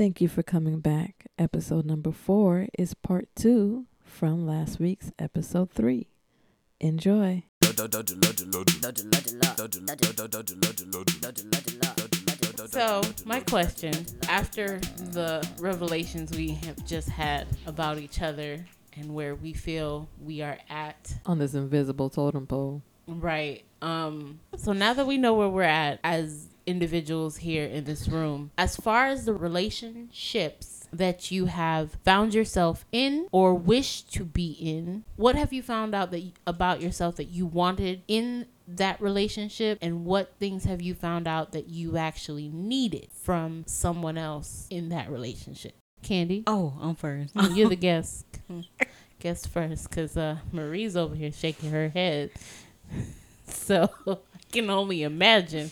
[0.00, 1.26] Thank you for coming back.
[1.38, 6.08] Episode number four is part two from last week's episode three.
[6.80, 7.44] Enjoy.
[12.70, 13.92] So, my question
[14.26, 18.64] after the revelations we have just had about each other
[18.96, 22.80] and where we feel we are at On this invisible totem pole.
[23.06, 23.64] Right.
[23.82, 28.50] Um so now that we know where we're at as individuals here in this room,
[28.58, 34.52] as far as the relationships that you have found yourself in or wish to be
[34.52, 39.78] in, what have you found out that about yourself that you wanted in that relationship
[39.80, 44.88] and what things have you found out that you actually needed from someone else in
[44.88, 45.74] that relationship?
[46.02, 46.42] Candi?
[46.46, 47.34] Oh, I'm first.
[47.52, 48.26] You're the guest.
[49.18, 52.30] guest first, because uh, Marie's over here shaking her head.
[53.52, 54.16] So I
[54.52, 55.70] can only imagine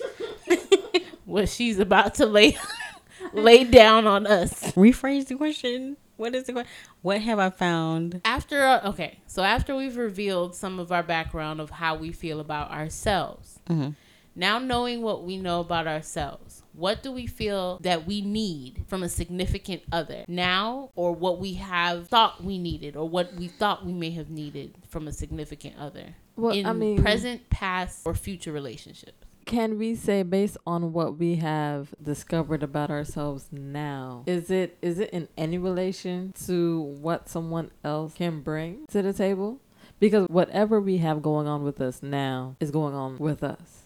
[1.28, 2.56] what she's about to lay
[3.32, 4.72] lay down on us.
[4.72, 5.96] Rephrase the question.
[6.16, 6.70] What is the question?
[7.02, 8.20] What have I found?
[8.24, 12.40] After uh, okay, so after we've revealed some of our background of how we feel
[12.40, 13.94] about ourselves, Mhm.
[14.34, 19.02] now knowing what we know about ourselves, what do we feel that we need from
[19.02, 23.84] a significant other now, or what we have thought we needed, or what we thought
[23.86, 28.14] we may have needed from a significant other Well, in I mean, present, past, or
[28.14, 29.26] future relationships?
[29.48, 34.98] Can we say based on what we have discovered about ourselves now, is it is
[34.98, 39.58] it in any relation to what someone else can bring to the table?
[39.98, 43.84] Because whatever we have going on with us now is going on with us.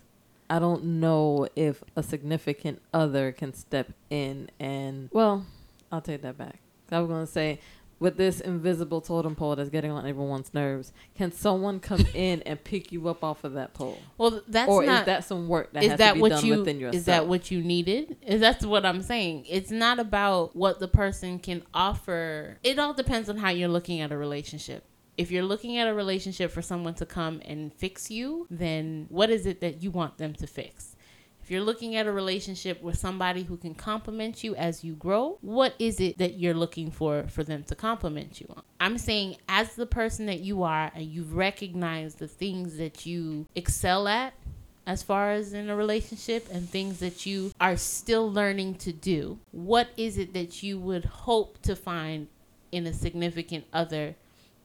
[0.50, 5.46] I don't know if a significant other can step in and well,
[5.92, 6.58] I'll take that back.
[6.90, 7.60] I was gonna say
[8.02, 12.62] with this invisible totem pole that's getting on everyone's nerves, can someone come in and
[12.62, 13.98] pick you up off of that pole?
[14.18, 15.00] Well, that's or not.
[15.00, 16.96] is that some work that is has that to be what done you within yourself?
[16.96, 20.88] is that what you needed is that's what i'm saying it's not about what the
[20.88, 24.84] person can offer it all depends on how you're looking at a relationship
[25.16, 29.30] if you're looking at a relationship for someone to come and fix you then what
[29.30, 30.91] is it that you want them to fix
[31.52, 35.74] you're looking at a relationship with somebody who can compliment you as you grow, what
[35.78, 38.62] is it that you're looking for for them to compliment you on?
[38.80, 43.46] I'm saying, as the person that you are, and you've recognized the things that you
[43.54, 44.32] excel at,
[44.86, 49.38] as far as in a relationship and things that you are still learning to do,
[49.52, 52.26] what is it that you would hope to find
[52.72, 54.16] in a significant other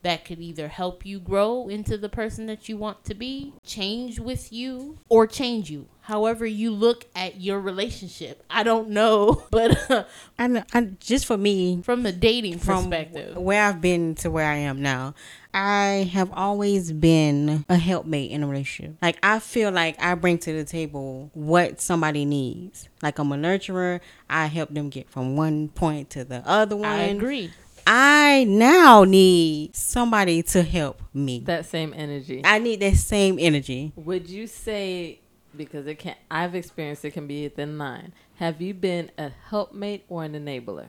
[0.07, 4.21] that could either help you grow into the person that you want to be, change
[4.21, 5.85] with you, or change you?
[5.99, 8.41] However, you look at your relationship.
[8.49, 10.05] I don't know, but uh,
[10.39, 13.35] I, I just for me, from the dating from perspective.
[13.35, 15.13] where I've been to where I am now,
[15.53, 18.95] I have always been a helpmate in a relationship.
[19.01, 22.87] Like I feel like I bring to the table what somebody needs.
[23.01, 23.99] Like I'm a nurturer.
[24.29, 26.87] I help them get from one point to the other one.
[26.87, 27.51] I agree.
[27.89, 31.39] I now need somebody to help me.
[31.45, 32.41] that same energy?
[32.43, 33.93] I need that same energy.
[33.95, 35.21] Would you say
[35.55, 38.13] because it can I've experienced it can be within nine.
[38.35, 40.87] Have you been a helpmate or an enabler?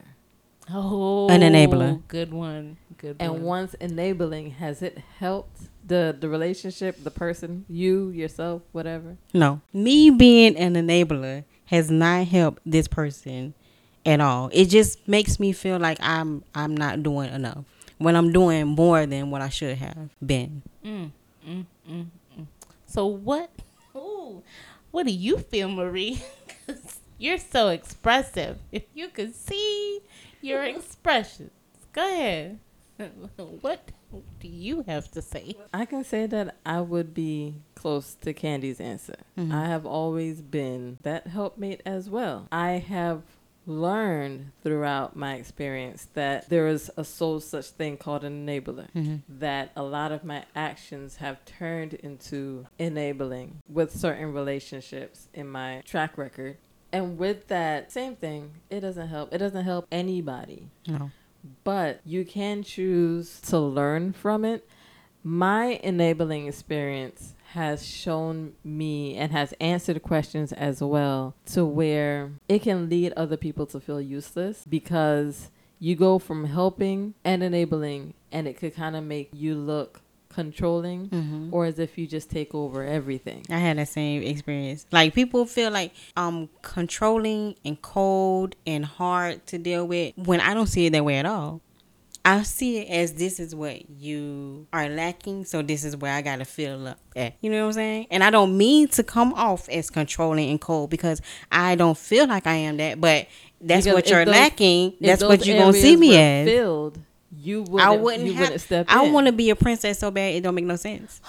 [0.71, 2.01] Oh, An enabler.
[2.07, 2.77] Good one.
[2.97, 3.41] Good And one.
[3.43, 9.17] once enabling, has it helped the the relationship, the person, you, yourself, whatever?
[9.33, 9.61] No.
[9.73, 13.55] Me being an enabler has not helped this person
[14.05, 14.49] at all.
[14.53, 17.63] It just makes me feel like I'm I'm not doing enough
[17.97, 20.61] when I'm doing more than what I should have been.
[20.85, 21.11] Mm,
[21.47, 22.05] mm, mm,
[22.37, 22.45] mm.
[22.87, 23.49] So what?
[23.95, 24.41] Ooh,
[24.91, 26.21] what do you feel, Marie?
[26.65, 28.57] 'Cause you're so expressive.
[28.71, 29.99] If you could see
[30.41, 31.51] your expressions,
[31.93, 32.59] go ahead.
[33.61, 33.91] what
[34.39, 35.55] do you have to say?
[35.73, 39.15] I can say that I would be close to Candi's answer.
[39.37, 39.53] Mhm.
[39.53, 42.47] I have always been that helpmate as well.
[42.51, 43.21] I have
[43.69, 48.87] learned throughout my experience that there is a soul such thing called an enabler.
[48.93, 49.17] Mm-hmm.
[49.39, 55.81] That a lot of my actions have turned into enabling with certain relationships in my
[55.85, 56.57] track record.
[56.91, 59.31] And with that, same thing, it doesn't help.
[59.31, 61.11] It doesn't help anybody No.
[61.63, 64.67] but you can choose to learn from it.
[65.23, 72.59] My enabling experience has shown me and has answered questions as well to where it
[72.61, 75.49] can lead other people to feel useless because
[75.79, 81.09] you go from helping and enabling and it could kind of make you look controlling
[81.09, 81.49] Mm-hmm.
[81.51, 83.43] or as if you just take over everything.
[83.49, 84.85] I had that same experience.
[84.91, 90.53] Like people feel like I'm controlling and cold and hard to deal with when I
[90.53, 91.61] don't see it that way at all.
[92.25, 96.21] I see it as this is what you are lacking, so this is where I
[96.21, 97.35] gotta fill up at.
[97.41, 98.07] You know what I'm saying?
[98.11, 101.21] And I don't mean to come off as controlling and cold because
[101.51, 103.27] I don't feel like I am that, but
[103.61, 104.93] that's Because what you're those- lacking.
[105.01, 106.47] That's what you're gonna see me as.
[106.47, 106.99] Filled,
[107.35, 107.81] you wouldn't.
[107.89, 108.41] I wouldn't You have.
[108.41, 109.13] wouldn't step I in.
[109.13, 111.21] want to be a princess so bad it don't make no sense.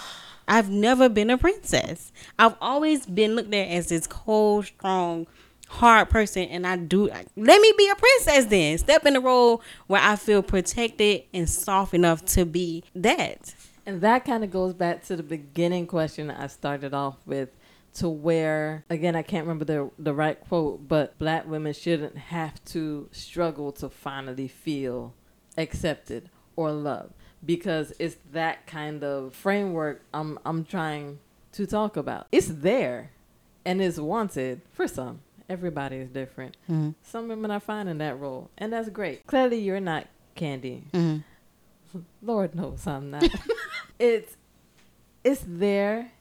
[0.49, 2.11] I've never been a princess.
[2.37, 5.29] I've always been looked at as this cold, strong,
[5.71, 7.09] hard person, and I do.
[7.09, 8.77] Let me be a princess then.
[8.79, 13.55] Step in the role where I feel protected and soft enough to be that.
[13.87, 17.51] And that kind of goes back to the beginning question I started off with
[17.93, 22.63] to where again I can't remember the the right quote, but black women shouldn't have
[22.67, 25.15] to struggle to finally feel
[25.57, 27.15] accepted or loved
[27.45, 31.19] because it's that kind of framework I'm I'm trying
[31.53, 32.27] to talk about.
[32.31, 33.11] It's there
[33.65, 35.21] and it's wanted for some.
[35.51, 36.57] Everybody is different.
[36.71, 36.91] Mm-hmm.
[37.03, 39.27] Some women are fine in that role, and that's great.
[39.27, 40.07] Clearly, you're not
[40.37, 40.85] Candi.
[40.93, 41.99] Mm-hmm.
[42.23, 43.29] Lord knows I'm not.
[43.99, 44.37] it's
[45.25, 46.13] it's there.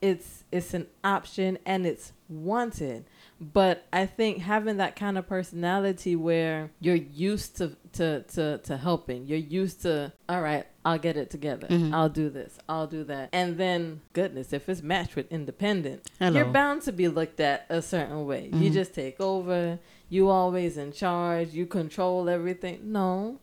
[0.00, 3.04] It's it's an option and it's wanted.
[3.40, 8.76] But I think having that kind of personality where you're used to to to, to
[8.76, 11.68] helping, you're used to all right, I'll get it together.
[11.68, 11.94] Mhm.
[11.94, 12.58] I'll do this.
[12.68, 13.28] I'll do that.
[13.32, 16.36] And then goodness, if it's matched with independent, Hello.
[16.36, 18.50] you're bound to be looked at a certain way.
[18.52, 18.74] You Mhm.
[18.74, 19.78] just take over.
[20.08, 21.50] You always in charge.
[21.50, 22.92] You control everything.
[22.92, 23.38] No,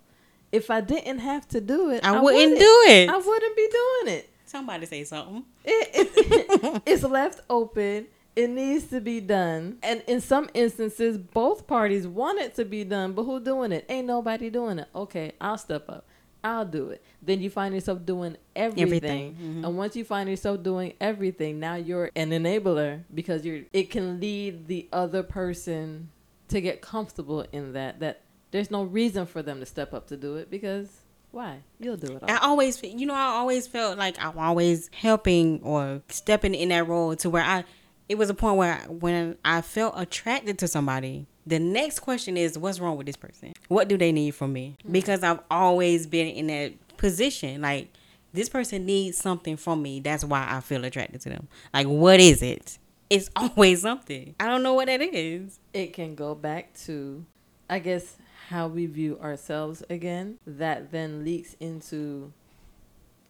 [0.52, 3.10] if I didn't have to do it, I, wouldn't do it.
[3.10, 4.30] I wouldn't be doing it.
[4.46, 5.46] Somebody say something.
[5.64, 8.08] It, it it's left open.
[8.36, 9.78] It needs to be done.
[9.82, 13.86] And in some instances, both parties want it to be done, but who doing it?
[13.88, 14.88] Ain't nobody doing it.
[14.94, 16.06] Okay, I'll step up.
[16.44, 17.02] I'll do it.
[17.24, 18.84] Then you find yourself doing everything.
[18.84, 19.66] Everything, mhm.
[19.66, 24.20] And once you find yourself doing everything, now you're an enabler because you're it can
[24.20, 26.10] lead the other person
[26.50, 28.22] to get comfortable in that that
[28.52, 30.88] there's no reason for them to step up to do it because
[31.32, 31.58] why?
[31.80, 32.30] You'll do it all.
[32.32, 36.88] I always, you know, I always felt like I'm always helping or stepping in that
[36.88, 37.66] role to where I,
[38.08, 42.58] it was a point where when I felt attracted to somebody, the next question is,
[42.58, 43.54] what's wrong with this person?
[43.68, 44.76] What do they need from me?
[44.80, 44.92] Mm-hmm.
[44.92, 47.62] Because I've always been in that position.
[47.62, 47.90] Like,
[48.34, 50.00] this person needs something from me.
[50.00, 51.48] That's why I feel attracted to them.
[51.74, 52.78] Like, what is it?
[53.10, 54.36] It's always something.
[54.40, 55.60] I don't know what that is.
[55.74, 57.26] it can go back to
[57.70, 58.18] i guess
[58.50, 62.32] how we view ourselves again that then leaks into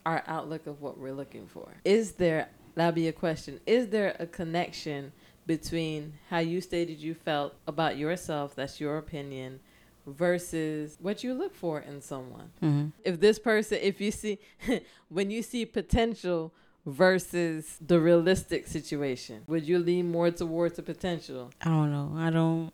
[0.06, 4.16] our outlook of what we're looking for is there that'll be a question is there
[4.19, 5.12] a connection
[5.48, 9.60] between how you stated you felt about yourself that's your opinion
[10.07, 12.88] versus what you look for in someone Mm-hmm.
[13.04, 14.38] if this person if you see
[15.10, 16.54] when you see potential
[16.86, 22.13] versus the realistic situation would you lean more towards the potential I don't know.
[22.16, 22.72] I don't.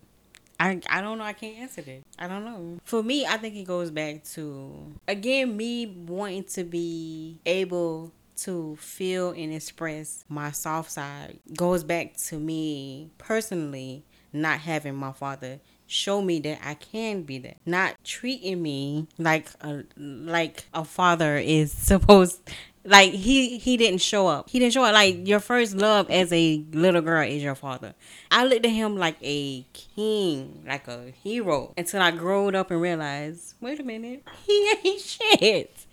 [0.60, 1.24] I, I don't know.
[1.24, 2.04] I can't answer that.
[2.20, 2.78] I don't know.
[2.84, 8.12] For me, I think it goes back to again me wanting to be able
[8.44, 14.04] to feel and express my soft side goes back to me personally
[14.34, 15.60] not having my father
[15.92, 17.58] show me that I can be that.
[17.66, 22.40] Not treating me like a like a father is supposed
[22.84, 24.50] like he he didn't show up.
[24.50, 24.94] He didn't show up.
[24.94, 27.94] Like your first love as a little girl is your father.
[28.32, 32.82] I looked at him like a king, like a hero, until I growed up and
[32.82, 35.86] realized, wait a minute, he ain't shit.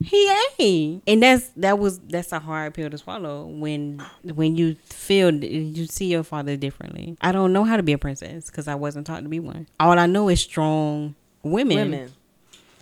[0.00, 4.76] He ain't, and that's that was that's a hard pill to swallow when when you
[4.84, 7.16] feel you see your father differently.
[7.20, 9.66] I don't know how to be a princess because I wasn't taught to be one.
[9.80, 11.76] All I know is strong women.
[11.76, 12.12] women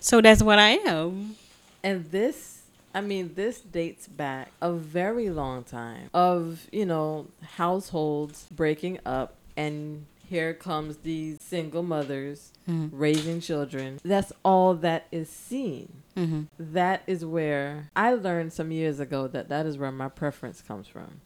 [0.00, 1.37] So that's what I am.
[1.83, 2.62] And this,
[2.95, 9.37] I mean, this dates back a very long time of, you know, households breaking up
[9.57, 12.90] and here comes these single mothers Mhm.
[12.93, 14.00] raising children.
[14.05, 16.02] That's all that is seen.
[16.16, 16.42] Mm-hmm.
[16.58, 20.88] That is where I learned some years ago that that is where my preference comes
[20.88, 21.20] from.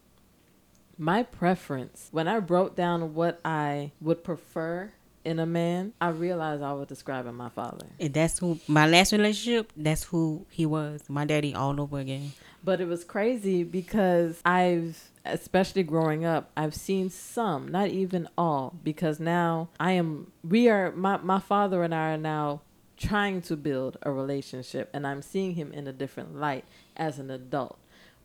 [0.98, 4.92] My preference, when I wrote down what I would prefer
[5.24, 7.86] in a man, I realized I was describing my father.
[7.98, 9.72] And that's who my last relationship.
[9.76, 11.02] That's who he was.
[11.08, 12.32] My daddy all over again.
[12.62, 18.74] But it was crazy because I've, especially growing up, I've seen some, not even all,
[18.84, 22.60] because now I am, we are, my, my father and I are now
[23.00, 26.64] trying to build a relationship and I'm seeing him in a different light
[26.96, 27.78] as an adult.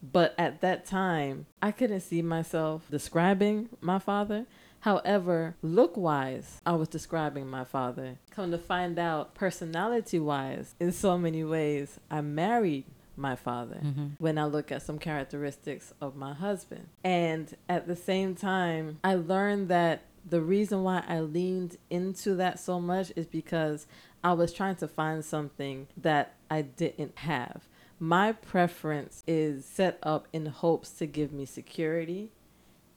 [0.03, 4.45] But at that time, I couldn't see myself describing my father.
[4.81, 8.17] However, look wise, I was describing my father.
[8.29, 12.83] Come to find out, personality wise, in so many ways, I married
[13.17, 14.07] my father Mm-hmm.
[14.19, 16.87] when I look at some characteristics of my husband.
[17.03, 22.59] And at the same time, I learned that the reason why I leaned into that
[22.59, 23.87] so much is because
[24.25, 27.67] I was trying to find something that I didn't have.
[27.99, 32.31] My preference is set up in hopes to give me security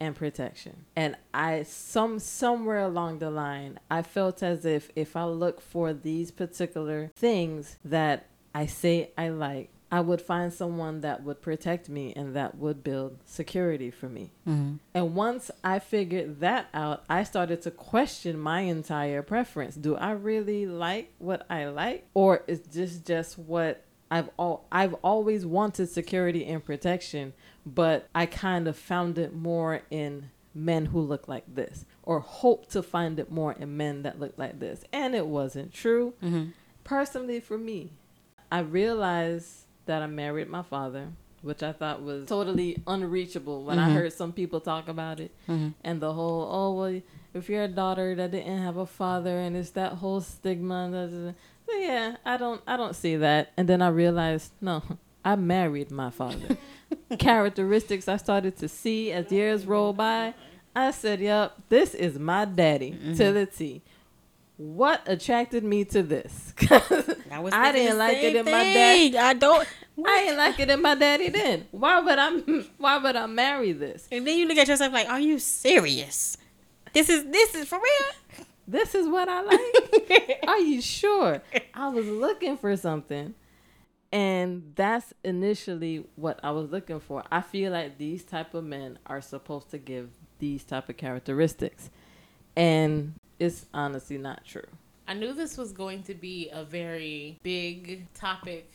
[0.01, 0.87] and protection.
[0.97, 5.93] And I some somewhere along the line, I felt as if if I look for
[5.93, 11.89] these particular things that I say I like, I would find someone that would protect
[11.89, 14.33] me and that would build security for me.
[14.47, 14.77] Mm-hmm.
[14.93, 19.77] And once I figured that out, I started to question my entire preference.
[19.77, 24.95] Do I really like what I like or is this just what I've all I've
[24.95, 27.33] always wanted security and protection,
[27.65, 32.69] but I kind of found it more in men who look like this or hope
[32.71, 34.83] to find it more in men that look like this.
[34.93, 36.15] And it wasn't true.
[36.23, 36.51] Mm-hmm.
[36.85, 37.93] Personally for me,
[38.51, 41.09] I realized that I married my father,
[41.43, 43.95] which I thought was totally unreachable when I Mhm.
[43.95, 45.33] heard some people talk about it.
[45.49, 45.69] Mm-hmm.
[45.85, 47.01] And the whole, oh, well,
[47.35, 51.35] if you're a daughter that didn't have a father and it's that whole stigma.
[51.67, 53.53] So yeah, I don't, I don't see that.
[53.57, 54.83] And then I realized, no,
[55.25, 56.57] I married my father.
[57.19, 60.35] Characteristics I started to see as years roll by.
[60.75, 63.83] I said, yep, this is my daddy to the T.
[64.59, 66.53] What attracted me to this?
[66.57, 66.83] 'Cause
[67.31, 69.17] I, didn't like it in my thing.
[69.17, 69.67] I don't.
[70.05, 71.69] I didn't like it in my daddy then.
[71.71, 72.31] Why would I?
[72.79, 74.09] Why would I marry this?
[74.11, 76.37] And then you look at yourself like, are you serious?
[76.93, 78.45] This is this is for real.
[78.67, 80.41] This is what I like.
[80.49, 81.41] Are you sure?
[81.73, 83.35] I was looking for something.
[84.11, 87.23] And that's initially what I was looking for.
[87.31, 91.91] I feel like these type of men are supposed to give these type of characteristics.
[92.57, 94.67] And it's honestly not true.
[95.07, 98.71] I knew this was going to be a very big topic,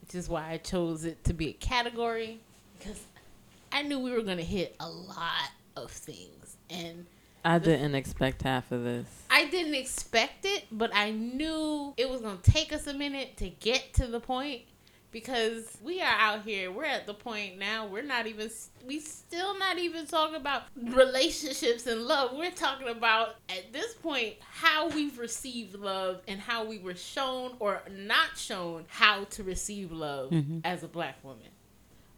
[0.00, 2.40] which is why I chose it to be a category
[2.78, 3.00] because
[3.70, 6.56] I knew we were going to hit a lot of things.
[6.70, 7.06] And
[7.44, 9.06] I didn't expect half of this.
[9.30, 13.36] I didn't expect it, but I knew it was going to take us a minute
[13.38, 14.62] to get to the point
[15.14, 16.72] because we are out here.
[16.72, 17.86] We're at the point now.
[17.86, 18.50] We're not even,
[18.84, 22.32] we still not even talking about relationships and love.
[22.36, 27.52] We're talking about, at this point, how we've received love and how we were shown
[27.60, 30.62] or not shown how to receive love Mhm.
[30.64, 31.46] as a black woman.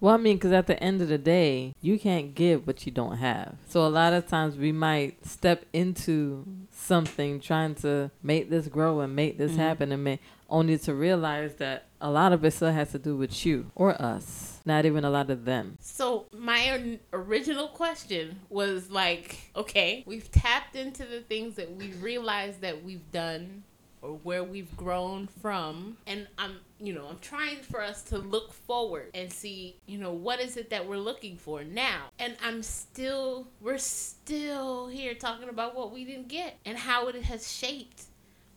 [0.00, 2.92] Well, I mean, because at the end of the day, you can't give what you
[2.92, 3.56] don't have.
[3.68, 9.00] So a lot of times we might step into something trying to make this grow
[9.00, 9.56] and make this Mhm.
[9.56, 13.16] happen, and may, only to realize that a lot of it still has to do
[13.16, 15.78] with you or us, not even a lot of them.
[15.80, 22.60] So my original question was like, okay, we've tapped into the things that we realized
[22.60, 23.62] that we've done
[24.02, 28.52] or where we've grown from, and I'm, you know, I'm trying for us to look
[28.52, 32.10] forward and see, you know, what is it that we're looking for now.
[32.18, 37.20] And I'm still, we're still here talking about what we didn't get and how it
[37.24, 38.04] has shaped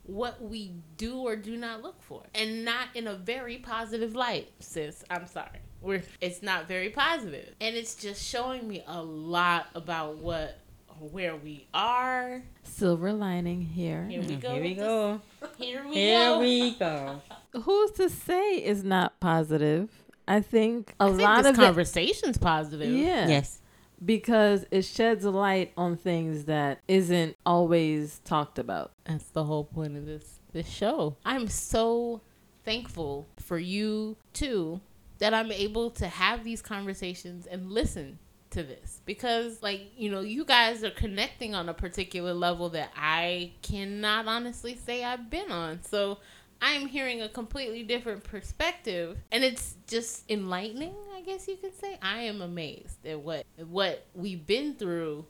[0.09, 4.49] what we do or do not look for and not in a very positive light
[4.59, 9.67] sis i'm sorry we're it's not very positive and it's just showing me a lot
[9.75, 10.59] about what
[10.99, 14.05] where we are Silver lining here.
[14.09, 15.21] here we mm, go Here we go.
[15.57, 17.21] here we Here go we go.
[17.61, 19.89] Who's to say is not positive?
[20.27, 23.61] I think a I think lot this of it, conversation's positive yeah, Yes.
[24.03, 28.91] Because it sheds a light on things that isn't always talked about.
[29.05, 31.15] That's the whole point of this this show.
[31.25, 32.21] I'm so
[32.63, 34.81] thankful for you too
[35.19, 38.19] that I'm able to have these conversations and listen
[38.51, 42.89] to this because like you know you guys are connecting on a particular level that
[42.95, 45.83] I cannot honestly say I've been on.
[45.83, 46.17] So
[46.61, 51.97] I'm hearing a completely different perspective and it's just enlightening, I guess you could say.
[52.01, 55.25] I am amazed at what what we've been through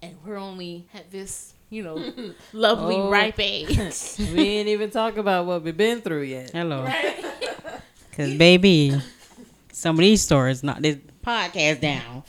[0.00, 1.96] and we're only at this, you know,
[2.52, 3.10] lovely Oh.
[3.10, 3.76] ripe age.
[4.18, 6.50] we ain't even talk about what we've been through yet.
[6.52, 6.84] Hello.
[6.84, 7.24] right?
[8.10, 8.94] Because, baby,
[9.72, 12.22] some of these stories not this podcast down.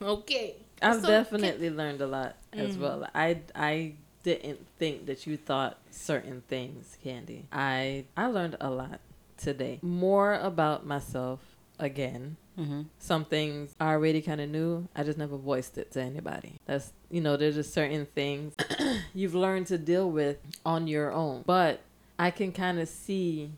[0.00, 0.56] Okay.
[0.82, 2.80] I've So, definitely learned a lot as Mm.
[2.80, 3.06] well.
[3.14, 7.44] I I didn't think that you thought certain things, Candi.
[7.52, 9.00] I I learned a lot
[9.36, 9.78] today.
[9.82, 11.40] More about myself
[11.78, 12.36] again.
[12.58, 12.82] Mm-hmm.
[12.98, 14.86] Some things I already kind of knew.
[14.94, 16.56] I just never voiced it to anybody.
[16.66, 18.54] That's you know, there's just certain things
[19.14, 21.42] you've learned to deal with on your own.
[21.46, 21.80] But
[22.18, 23.52] I can kind of see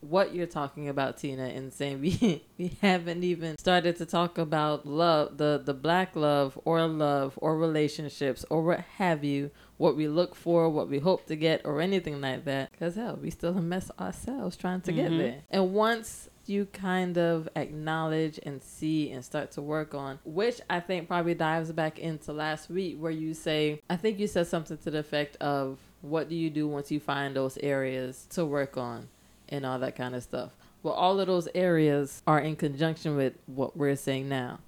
[0.00, 4.86] what you're talking about, Tina, and saying we we haven't even started to talk about
[4.86, 10.06] love, the the black love or love or relationships or what have you, what we
[10.06, 12.70] look for, what we hope to get, or anything like that.
[12.78, 15.18] Cause hell, we still a mess ourselves trying to get Mhm.
[15.18, 15.36] there.
[15.50, 20.80] And once you kind of acknowledge and see and start to work on, which I
[20.80, 24.76] think probably dives back into last week where you say, I think you said something
[24.76, 28.76] to the effect of, what do you do once you find those areas to work
[28.76, 29.08] on
[29.48, 30.50] and all that kind of stuff?
[30.82, 34.58] Well, all of those areas are in conjunction with what we're saying now.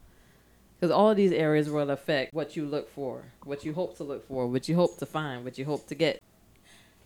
[0.82, 4.26] Because all these areas will affect what you look for, what you hope to look
[4.26, 6.20] for, what you hope to find, what you hope to get.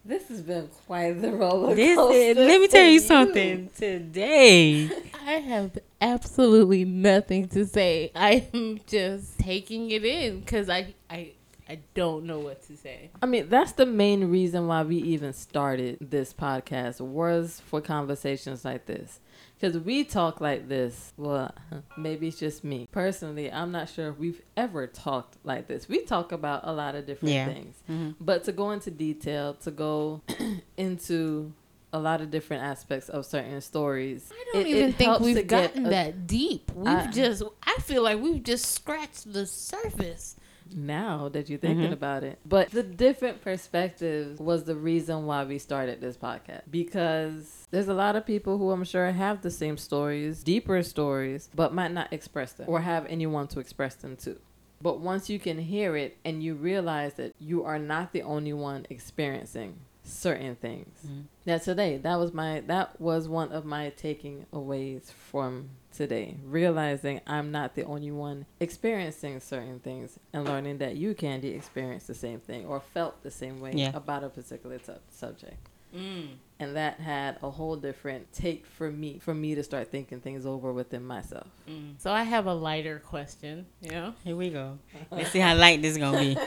[0.03, 2.17] This has been quite the roller This coaster.
[2.17, 4.89] is, let me tell for you something today.
[5.27, 8.13] I have absolutely nothing to say.
[8.15, 11.33] I'm just taking it in because I, I,
[11.69, 13.11] I don't know what to say.
[13.21, 18.65] I mean, that's the main reason why we even started this podcast was for conversations
[18.65, 19.19] like this.
[19.59, 21.13] Because we talk like this.
[21.17, 21.53] Well,
[21.97, 22.89] maybe it's just me.
[22.93, 25.89] Personally, I'm not sure if we've ever talked like this.
[25.89, 27.47] We talk about a lot of different Yeah.
[27.47, 27.83] things.
[27.91, 28.15] Mhm.
[28.21, 30.21] But to go into detail, to go
[30.77, 31.53] into
[31.93, 34.31] a lot of different aspects of certain stories.
[34.33, 36.71] I don't it- even it think we've gotten a- that deep.
[36.75, 40.37] We've I- just, I feel like we've just scratched the surface.
[40.75, 41.93] Now that you're thinking Mhm.
[41.93, 42.39] about it.
[42.47, 47.95] But the different perspectives was the reason why we started this podcast because there's a
[47.95, 52.13] lot of people who I'm sure have the same stories, deeper stories, but might not
[52.13, 54.37] express them or have anyone to express them to.
[54.83, 58.53] But once you can hear it and you realize that you are not the only
[58.53, 61.05] one experiencing certain things.
[61.07, 61.25] Mhm.
[61.47, 66.37] Now today, that was my that was one of my taking aways from today.
[66.45, 72.07] Realizing I'm not the only one experiencing certain things and learning that you Candi experienced
[72.07, 73.91] the same thing or felt the same way Yeah.
[73.95, 75.57] about a particular tu- subject.
[75.95, 76.29] Mm.
[76.59, 80.45] And that had a whole different take for me, for me to start thinking things
[80.45, 81.47] over within myself.
[81.69, 81.95] Mm.
[81.99, 83.67] So I have a lighter question.
[83.81, 84.79] You know, Here we go.
[85.11, 86.39] Let's see how light this is gonna be.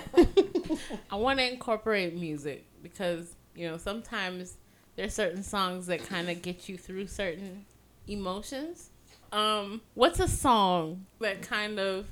[1.12, 4.56] I want to incorporate music because you know sometimes
[4.96, 7.66] there's certain songs that kind of get you through certain
[8.08, 8.90] emotions.
[9.32, 12.06] Um, what's a song that kind of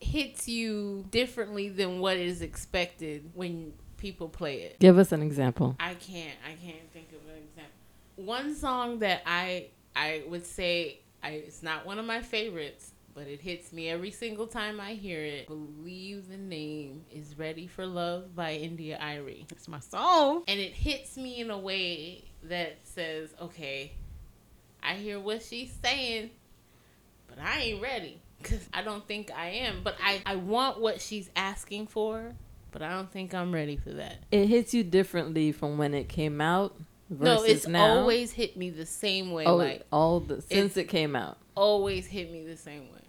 [0.00, 4.78] hits you differently than what is expected when people play it?
[4.80, 5.76] Give us an example.
[5.78, 6.36] I can't.
[6.46, 7.72] I can't think of an example.
[8.16, 13.26] One song that I I would say I, it's not one of my favorites, but
[13.26, 15.46] it hits me every single time I hear it.
[15.46, 20.44] Believe the name is "Ready for Love" by India Arie, It's my song.
[20.48, 23.92] and it hits me in a way that says, "Okay,
[24.82, 26.30] I hear what she's saying,
[27.34, 31.00] but I ain't ready." Cause I don't think I am, but I, I want what
[31.00, 32.32] she's asking for,
[32.72, 34.16] but I don't think I'm ready for that.
[34.32, 36.76] It hits you differently from when it came out
[37.08, 37.84] versus No, it's now.
[37.98, 39.44] always hit me the same way.
[39.46, 43.02] oh, like all the since it came out always hit me the same way.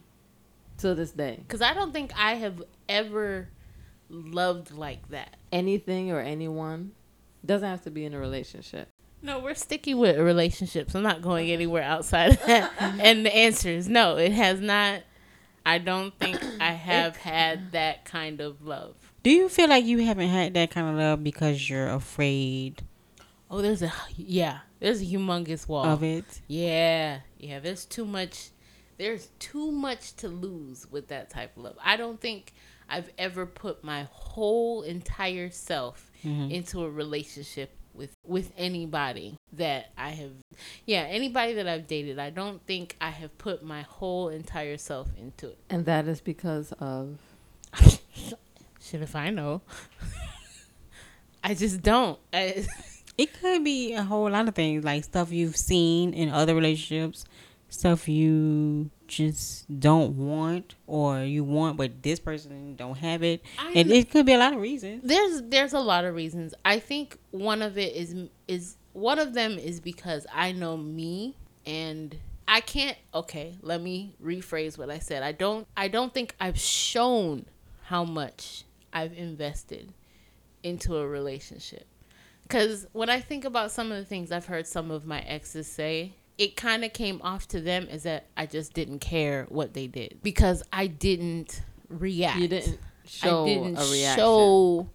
[0.78, 1.38] to this day.
[1.40, 3.50] Because I don't think I have ever
[4.10, 5.38] loved like that.
[5.52, 6.92] Anything or anyone
[7.44, 8.88] doesn't have to be in a relationship.
[9.24, 10.94] No, we're sticking with relationships.
[10.94, 12.72] I'm not going anywhere outside of that.
[12.80, 14.18] and the answer is no.
[14.18, 15.02] It has not.
[15.66, 18.96] I don't think I have had that kind of love.
[19.24, 22.84] Do you feel like you haven't had that kind of love because you're afraid
[23.50, 24.60] Oh, there's a yeah.
[24.80, 25.86] There's a humongous wall.
[25.86, 26.26] of it?
[26.48, 27.60] Yeah, yeah.
[27.60, 28.50] There's too much.
[28.98, 31.78] There's too much to lose with that type of love.
[31.84, 32.54] I don't think
[32.90, 36.52] I've ever put my whole entire self Mhm.
[36.52, 40.32] into a relationship with with anybody that I have.
[40.86, 42.20] Yeah, anybody that I've dated.
[42.20, 45.60] I don't think I have put my whole entire self into it.
[45.70, 47.18] And that is because of
[48.84, 49.62] Shit, if I know.
[51.44, 52.20] I just don't.
[52.34, 52.66] I,
[53.16, 57.26] It could be a whole lot of things, like stuff you've seen in other relationships,
[57.70, 63.44] stuff you just don't want, or you want but this person don't have it,
[63.76, 65.02] and it could be a lot of reasons.
[65.04, 66.54] there's there's a lot of reasons.
[66.66, 68.16] I think one of it is
[68.48, 72.16] is one of them is because I know me and
[72.48, 75.24] I can't okay, let me rephrase what I said.
[75.24, 77.46] I don't I don't think I've shown
[77.86, 79.94] how much I've invested
[80.62, 81.88] into a relationship.
[82.50, 85.68] Cuz when I think about some of the things I've heard some of my exes
[85.68, 89.74] say, it kind of came off to them as that I just didn't care what
[89.74, 92.40] they did because I didn't react.
[92.40, 94.16] you didn't show I didn't a reaction.
[94.18, 94.90] show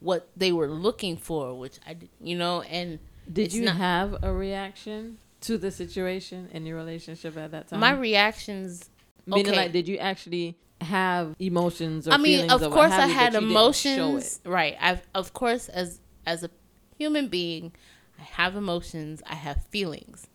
[0.00, 2.98] what they were looking for, which I, did- you know, and
[3.30, 7.80] Did you not- have a reaction to the situation in your relationship at that time?
[7.80, 8.88] my reactions.
[9.26, 13.12] Meaning, like, did you actually have emotions or I mean, feelings of course, I you,
[13.12, 14.74] had you emotions, right?
[14.80, 16.50] I've, of course, as as a
[16.96, 17.72] human being,
[18.18, 20.26] I have emotions, I have feelings,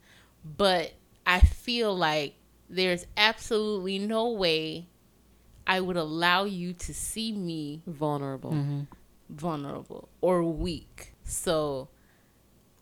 [0.43, 0.93] but
[1.25, 2.35] I feel like
[2.69, 4.87] there's absolutely no way
[5.65, 7.81] I would allow you to see me?
[7.87, 8.51] Vulnerable.
[8.51, 8.81] Mm-hmm.
[9.29, 11.13] vulnerable or weak.
[11.23, 11.89] So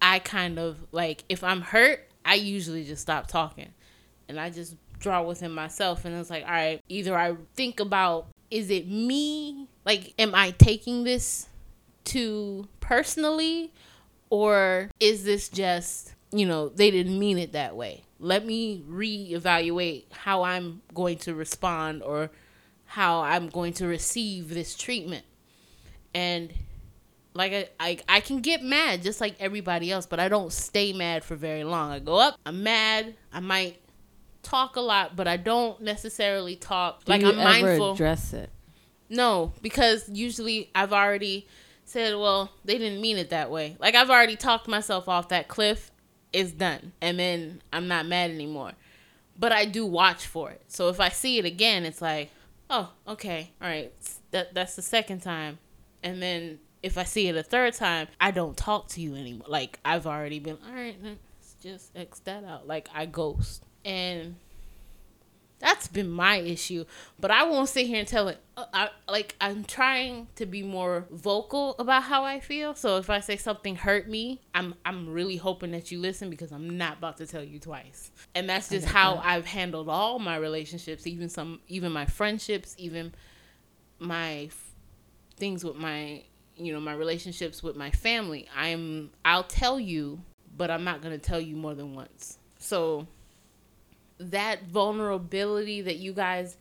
[0.01, 3.73] I kind of like if I'm hurt, I usually just stop talking
[4.27, 8.27] and I just draw within myself and it's like, all right, either I think about
[8.49, 9.67] is it me?
[9.85, 11.47] Like am I taking this
[12.03, 13.71] too personally
[14.29, 18.03] or is this just, you know, they didn't mean it that way.
[18.19, 22.29] Let me reevaluate how I'm going to respond or
[22.85, 25.25] how I'm going to receive this treatment.
[26.13, 26.53] And
[27.33, 30.93] like I, I I can get mad just like everybody else, but I don't stay
[30.93, 31.91] mad for very long.
[31.91, 33.81] I go up, I'm mad, I might
[34.43, 37.93] talk a lot, but I don't necessarily talk Do like you I'm ever mindful.
[37.93, 38.49] address it?
[39.09, 41.47] No, because usually I've already
[41.85, 43.75] said, well, they didn't mean it that way.
[43.79, 45.90] Like I've already talked myself off that cliff.
[46.33, 46.93] It's done.
[47.01, 48.73] And then I'm not mad anymore.
[49.37, 50.61] But I do watch for it.
[50.67, 52.29] So if I see it again, it's like,
[52.69, 53.51] oh, okay.
[53.61, 53.91] All right.
[54.31, 55.57] That that's the second time.
[56.03, 59.47] And then if I see it a third time, I don't talk to you anymore.
[59.47, 62.67] Like I've already been, all right, let's just X that out.
[62.67, 63.63] Like I ghost.
[63.83, 64.35] And
[65.61, 66.83] that's been my issue
[67.19, 70.63] but i won't sit here and tell it uh, I, like i'm trying to be
[70.63, 72.73] more vocal about how i feel.
[72.75, 76.51] So if i say something hurt me i'm i'm really hoping that you listen because
[76.51, 78.11] i'm not about to tell you twice.
[78.35, 79.25] And that's just how that.
[79.25, 83.13] i've handled all my relationships even some even my friendships even
[83.99, 84.73] my f-
[85.37, 86.23] things with my
[86.57, 88.47] you know my relationships with my family.
[88.55, 90.21] I'm i'll tell you
[90.57, 92.37] but i'm not going to tell you more than once.
[92.59, 93.07] So
[94.29, 96.57] that vulnerability that you guys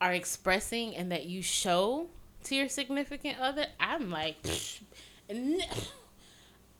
[0.00, 2.08] are expressing and that you show
[2.44, 4.80] to your significant other, I'm like, "Psh,
[5.30, 5.68] ne-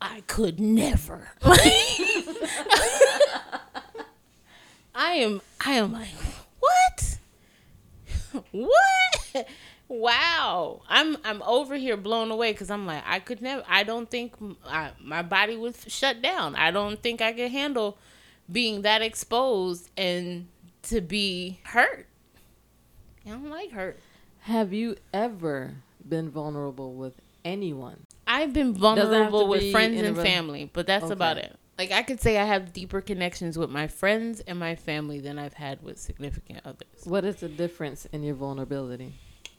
[0.01, 1.31] I could never.
[4.95, 6.09] I am, I am like,
[6.61, 7.19] what?
[8.51, 9.49] what?
[9.89, 13.63] Wow, I'm I'm over here blown away because I'm like I could never.
[13.69, 14.35] I don't think
[14.67, 16.57] I, my body would shut down.
[16.57, 17.97] I don't think I could handle
[18.51, 20.49] being that exposed and
[20.83, 22.07] to be hurt.
[23.27, 23.99] I don't like hurt.
[24.41, 25.75] Have you ever
[26.09, 28.05] been vulnerable with anyone?
[28.27, 31.13] I've been vulnerable with friends and family, but that's Okay.
[31.13, 31.57] about it.
[31.79, 35.39] Like I could say I have deeper connections with my friends and my family than
[35.39, 36.89] I've had with significant others.
[37.05, 39.13] What is the difference in your vulnerability?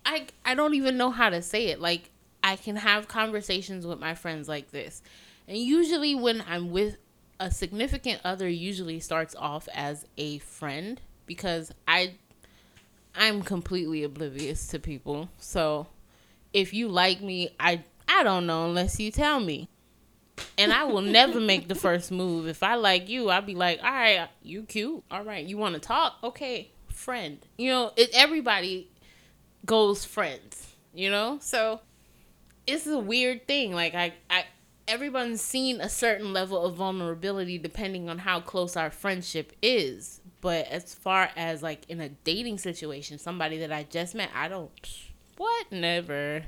[0.05, 1.79] I I don't even know how to say it.
[1.79, 2.09] Like
[2.43, 5.01] I can have conversations with my friends like this.
[5.47, 6.97] And usually when I'm with
[7.39, 12.15] a significant other usually starts off as a friend because I
[13.15, 15.29] I'm completely oblivious to people.
[15.37, 15.87] So
[16.53, 19.69] if you like me, I I don't know unless you tell me.
[20.59, 22.47] And I will never make the first move.
[22.47, 25.03] If I like you, I'll be like, "All right, you cute.
[25.09, 26.17] All right, you want to talk?
[26.23, 28.89] Okay, friend." You know, it everybody
[29.65, 31.37] goes friends, you know?
[31.41, 31.81] So
[32.65, 33.73] it's a weird thing.
[33.73, 34.45] Like I I
[34.87, 40.21] everyone's seen a certain level of vulnerability depending on how close our friendship is.
[40.41, 44.47] But as far as like in a dating situation, somebody that I just met, I
[44.47, 44.71] don't
[45.37, 45.71] what?
[45.71, 46.43] Never.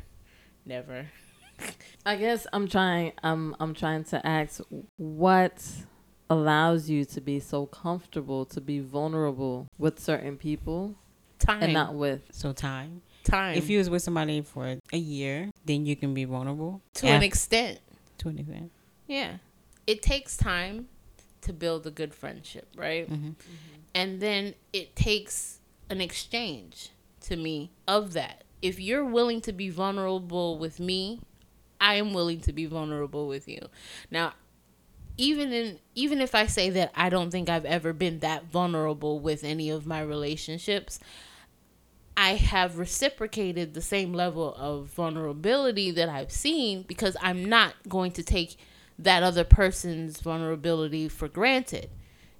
[0.65, 1.07] Never.
[2.05, 3.13] I guess I'm trying.
[3.23, 4.61] I'm I'm trying to ask
[4.97, 5.63] what
[6.29, 10.95] allows you to be so comfortable to be vulnerable with certain people
[11.39, 11.63] Time.
[11.63, 12.21] and not with.
[12.31, 13.01] So time.
[13.23, 13.57] time.
[13.57, 17.23] If you was with somebody for a year, then you can be vulnerable to an
[17.23, 17.79] extent.
[18.19, 18.71] To an extent.
[19.07, 19.37] Yeah.
[19.87, 20.87] It takes time
[21.41, 23.09] to build a good friendship, right?
[23.09, 23.31] Mm-hmm.
[23.95, 26.89] And then it takes an exchange
[27.21, 28.43] to me of that.
[28.61, 31.21] If you're willing to be vulnerable with me,
[31.81, 33.67] I am willing to be vulnerable with you.
[34.11, 34.33] Now,
[35.17, 39.19] even in even if I say that I don't think I've ever been that vulnerable
[39.19, 40.99] with any of my relationships,
[42.19, 48.11] I have reciprocated the same level of vulnerability that I've seen because I'm not going
[48.11, 48.57] to take
[48.99, 51.89] that other person's vulnerability for granted.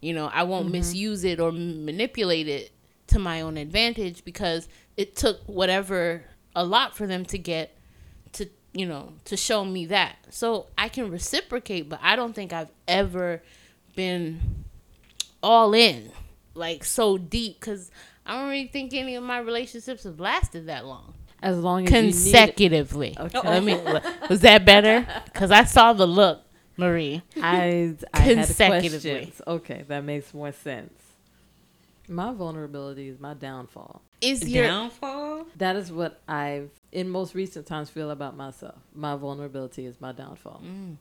[0.02, 0.74] You know, I won't mm-hmm.
[0.74, 2.72] misuse it or manipulate it
[3.08, 7.74] to my own advantage because it took whatever a lot for them to get
[8.34, 10.18] to, you know, to show me that.
[10.30, 13.42] So I can reciprocate, but I don't think I've ever
[13.96, 14.66] been
[15.42, 16.12] all in,
[16.54, 17.92] like so deep, because
[18.30, 21.92] I don't really think any of my relationships have lasted that long As long as
[21.92, 22.12] you need.
[22.12, 23.18] consecutively.
[23.20, 23.40] Okay.
[23.44, 23.74] Let me.
[24.30, 25.06] Was that better?
[25.26, 26.42] Because I saw the look,
[26.78, 27.24] Marie.
[27.42, 29.12] I I had Consecutively.
[29.12, 29.42] questions.
[29.48, 30.94] Okay, that makes more sense.
[32.08, 34.02] My vulnerability is my downfall.
[34.22, 35.46] Is your Downfall?
[35.58, 38.76] That is what I've in most recent times feel about myself.
[38.94, 40.62] My vulnerability is my downfall.
[40.66, 40.98] Mm.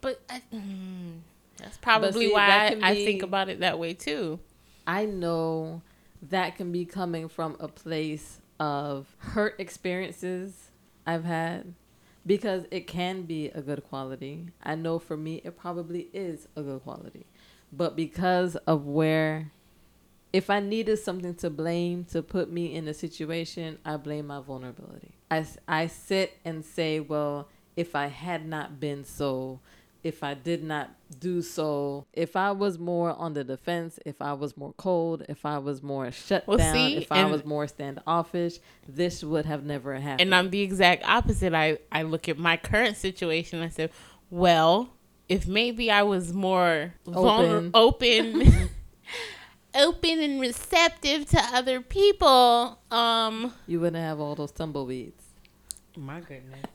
[0.00, 1.18] but I, mm,
[1.56, 4.38] that's probably see, why that I, can I think about it that way too.
[4.86, 5.80] I know
[6.30, 10.70] that can be coming from a place of hurt experiences
[11.06, 11.74] I've had
[12.26, 14.46] because it can be a good quality.
[14.62, 17.26] I know for me, it probably is a good quality.
[17.72, 19.50] But because of where,
[20.32, 24.40] if I needed something to blame to put me in a situation, I blame my
[24.40, 25.12] vulnerability.
[25.30, 29.60] I, I sit and say, well, if I had not been so
[30.04, 34.34] if I did not do so, if I was more on the defense, if I
[34.34, 37.66] was more cold, if I was more shut Well, down, see, if I was more
[37.66, 40.20] standoffish, this would have never happened.
[40.20, 41.54] And I'm the exact opposite.
[41.54, 43.62] I, I look at my current situation.
[43.62, 43.90] I said,
[44.28, 44.90] well,
[45.26, 48.42] if maybe I was more vulner- open,
[49.74, 55.24] open and receptive to other people, um, you wouldn't have all those tumbleweeds.
[55.96, 56.66] My goodness.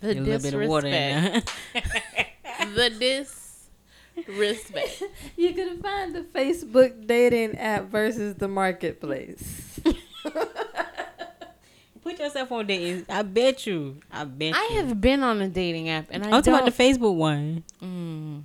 [0.00, 2.66] The a little bit of water in disrespect, there.
[2.74, 2.90] the
[4.16, 5.02] disrespect.
[5.36, 9.78] You can find the Facebook dating app versus the marketplace.
[12.02, 13.04] Put yourself on dating.
[13.08, 13.96] I bet you.
[14.12, 14.76] I bet I you.
[14.76, 17.64] have been on a dating app, and I I'm talking about the Facebook one.
[17.82, 18.42] Mm.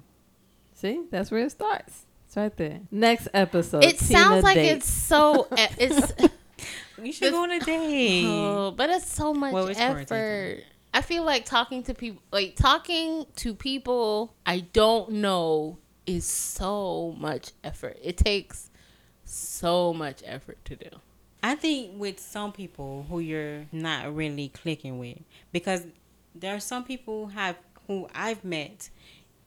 [0.73, 2.05] See, that's where it starts.
[2.27, 2.79] It's right there.
[2.89, 3.83] Next episode.
[3.83, 4.85] It Tina sounds like dates.
[4.87, 5.47] it's so.
[5.51, 6.11] It's
[7.01, 8.25] You should go on a date.
[8.27, 10.63] oh, but it's so much Well, it's quarantine effort.
[10.93, 17.15] I feel like talking to people, like talking to people I don't know, is so
[17.17, 17.97] much effort.
[18.01, 18.69] It takes
[19.23, 20.89] so much effort to do.
[21.43, 25.17] I think with some people who you're not really clicking with,
[25.51, 25.85] because
[26.35, 28.89] there are some people have who I've met,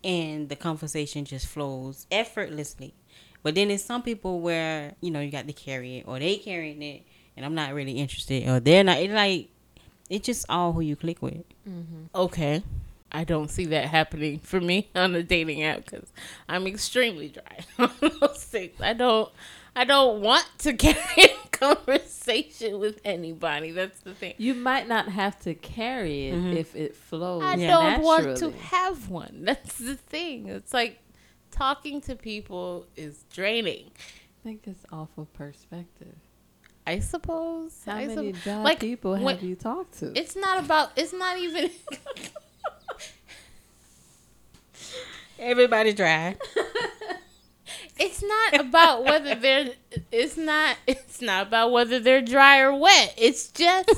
[0.03, 2.95] and the conversation just flows effortlessly.
[3.43, 6.37] But then there's some people where you know you got to carry it, or they
[6.37, 7.03] carrying it,
[7.37, 8.99] and I'm not really interested, or they're not.
[8.99, 9.51] It's like
[10.11, 11.45] it's just all who you click with.
[12.15, 12.63] Okay.
[13.13, 16.13] I don't see that happening for me on a dating app because
[16.49, 17.91] I'm extremely dry on
[18.21, 18.81] those things.
[18.81, 19.31] I don't,
[19.77, 23.71] I don't want to carry a conversation with anybody.
[23.71, 24.35] That's the thing.
[24.39, 26.57] You might not have to carry it Mhm.
[26.57, 27.43] if it flows.
[27.45, 27.69] I Yeah.
[27.69, 29.43] don't want to have one.
[29.45, 30.49] That's the thing.
[30.49, 30.99] It's like
[31.53, 33.93] talking to people is draining.
[33.97, 36.17] I think it's awful perspective.
[36.87, 37.73] I suppose.
[37.87, 40.17] How I many sup- dry like, people when- have you talked to?
[40.19, 40.93] It's not about.
[40.97, 41.71] It's not even.
[45.39, 46.37] Everybody dry.
[47.99, 49.71] it's not about whether they're.
[50.13, 50.77] It's not.
[50.87, 53.15] It's not about whether they're dry or wet.
[53.17, 53.89] It's just.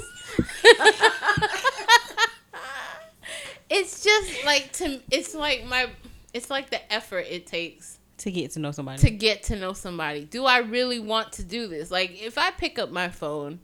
[3.69, 5.01] it's just like to.
[5.11, 5.91] It's like my.
[6.33, 9.01] It's like the effort it takes to get to know somebody.
[9.03, 10.25] to get to know somebody.
[10.25, 11.91] Do I really want to do this?
[11.91, 13.61] Like if I pick up my phone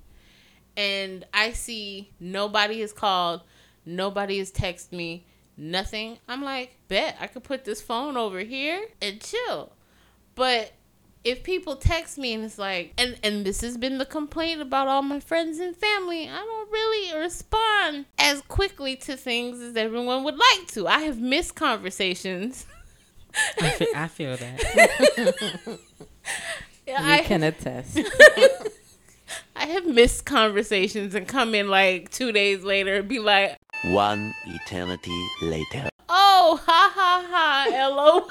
[0.77, 3.43] and I see nobody has called,
[3.85, 8.87] nobody has texted me, nothing, I'm like, bet I could put this phone over here
[9.01, 9.73] and chill.
[10.35, 10.73] But
[11.25, 14.89] if people text me and it's like and and this has been the complaint about
[14.89, 20.25] all my friends and family, I don't really respond as quickly to things as everyone
[20.25, 20.89] would like to.
[20.89, 22.67] I have missed conversations.
[23.61, 24.99] I, feel, I feel that.
[26.87, 27.99] you I, can attest.
[29.57, 34.35] I have missed conversations and come in like two days later and be like, One
[34.47, 35.89] eternity later.
[36.09, 38.29] oh, ha ha ha, lol.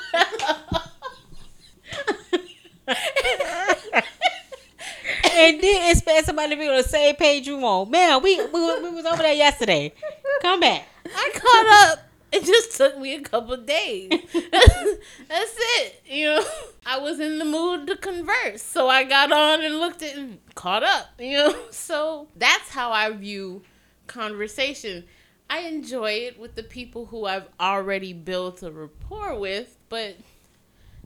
[5.34, 7.90] and then expect somebody to be on the same page you on.
[7.90, 9.94] Man, we, we, we was over there yesterday.
[10.42, 10.88] Come back.
[11.06, 12.11] I caught up.
[12.38, 14.10] It just took me a couple days.
[14.34, 16.02] That's it.
[16.06, 16.44] You know,
[16.86, 20.40] I was in the mood to converse, so I got on and looked at and
[20.56, 21.08] caught up.
[21.20, 23.64] You know, so that's how I view
[24.08, 25.04] conversation.
[25.50, 30.16] I enjoy it with the people who I've already built a rapport with, but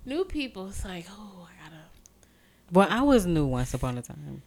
[0.05, 1.81] new people, it's like, oh, I gotta.
[2.71, 4.43] Well, I was new once upon a time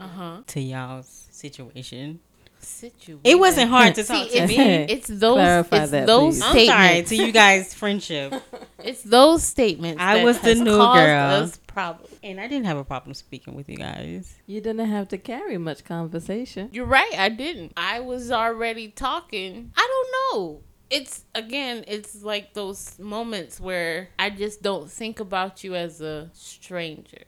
[0.00, 0.42] Uh huh.
[0.46, 2.20] to y'all's situation.
[2.64, 3.20] Situation.
[3.24, 4.64] It wasn't hard to talk See, to it's, me.
[4.88, 5.34] it's those.
[5.34, 6.68] Clarify it's that, those please.
[6.68, 8.34] I'm sorry to you guys' friendship.
[8.84, 10.02] It's those statements.
[10.02, 11.44] I that was the has new girl.
[11.44, 12.16] Us problems.
[12.24, 14.34] And I didn't have a problem speaking with you guys.
[14.46, 16.68] You didn't have to carry much conversation.
[16.72, 17.12] You're right.
[17.16, 17.74] I didn't.
[17.76, 19.72] I was already talking.
[19.76, 20.60] I don't know.
[20.90, 21.84] It's again.
[21.86, 27.24] It's like those moments where I just don't think about you as a stranger.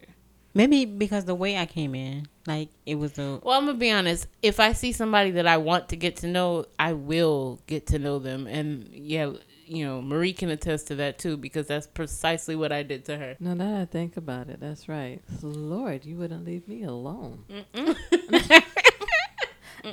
[0.56, 3.90] Maybe because the way I came in, like it was a Well, I'm gonna be
[3.90, 4.28] honest.
[4.40, 7.98] If I see somebody that I want to get to know, I will get to
[7.98, 8.46] know them.
[8.46, 9.32] And yeah,
[9.66, 13.16] you know, Marie can attest to that too because that's precisely what I did to
[13.18, 13.36] her.
[13.40, 14.60] No, that I think about it.
[14.60, 15.20] That's right.
[15.42, 17.44] Lord, you wouldn't leave me alone.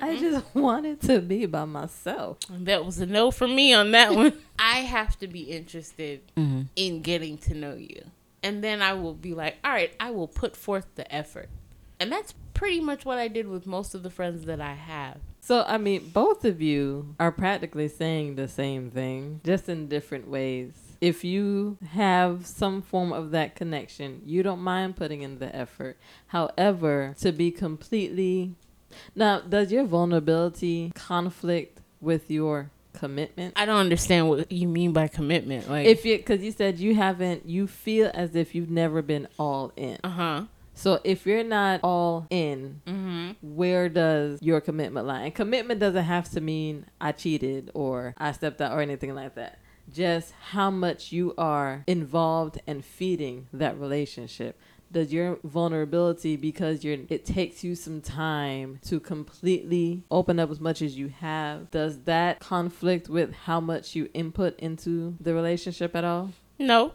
[0.01, 2.37] I just wanted to be by myself.
[2.49, 4.33] That was a no for me on that one.
[4.59, 6.67] I have to be interested Mhm.
[6.77, 8.01] in getting to know you.
[8.43, 11.49] And then I will be like, all right, I will put forth the effort.
[11.99, 15.19] And that's pretty much what I did with most of the friends that I have.
[15.39, 20.27] So, I mean, both of you are practically saying the same thing, just in different
[20.27, 20.73] ways.
[21.01, 25.97] If you have some form of that connection, you don't mind putting in the effort.
[26.27, 28.55] However, to be completely.
[29.15, 33.53] Now, does your vulnerability conflict with your commitment.
[33.55, 35.69] I don't understand what you mean by commitment.
[35.69, 39.27] Like, If you, because you said you haven't, you feel as if you've never been
[39.39, 39.97] all in.
[40.03, 40.43] uh huh.
[40.73, 43.31] So if you're not all in, Mm-hmm.
[43.41, 45.23] where does your commitment lie?
[45.23, 49.35] And commitment doesn't have to mean I cheated or I stepped out or anything like
[49.35, 49.59] that.
[49.93, 54.57] Just how much you are involved and feeding that relationship.
[54.91, 60.59] Does your vulnerability because you're it takes you some time to completely open up as
[60.59, 65.95] much as you have, does that conflict with how much you input into the relationship
[65.95, 66.31] at all?
[66.59, 66.93] No.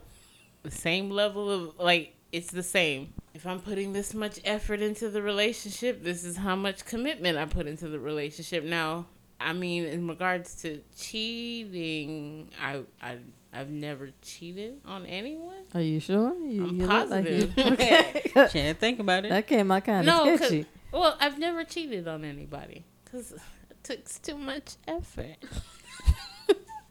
[0.63, 3.15] The same level of like it's the same.
[3.35, 7.47] If I'm putting this much effort into the relationship, this is how much commitment I
[7.47, 8.65] put into the relationship.
[8.65, 9.07] Now,
[9.41, 13.19] I mean, in regards to cheating, I I
[13.59, 15.65] I've never cheated on anyone.
[15.75, 16.35] Are you sure?
[16.45, 17.73] You, I'm you look like you- positive.
[17.73, 18.23] okay.
[18.51, 19.31] Can't think about it.
[19.31, 20.67] that came out kind of No, 'cause- sketchy.
[20.93, 23.41] Well, I've never cheated on anybody because it
[23.83, 25.37] took too much effort.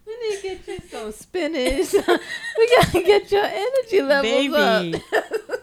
[0.08, 1.92] We need to get you some spinach.
[1.94, 5.02] we gotta get your energy levels Baby.
[5.16, 5.62] up.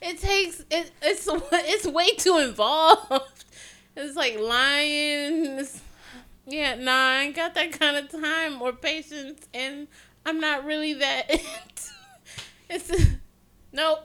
[0.00, 0.90] It takes it.
[1.02, 3.44] It's it's way too involved.
[3.94, 5.58] It's like lying.
[5.58, 5.82] It's,
[6.46, 9.88] yeah, nah, I ain't got that kind of time or patience, and
[10.24, 11.30] I'm not really that.
[12.70, 12.90] it's
[13.72, 14.00] nope.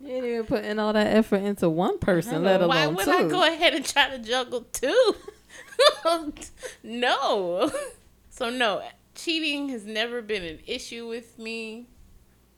[0.00, 3.10] You ain't even putting all that effort into one person, let alone Why would two.
[3.10, 5.14] I go ahead and try to juggle two?
[6.82, 7.70] no.
[8.30, 8.82] So no,
[9.14, 11.88] cheating has never been an issue with me.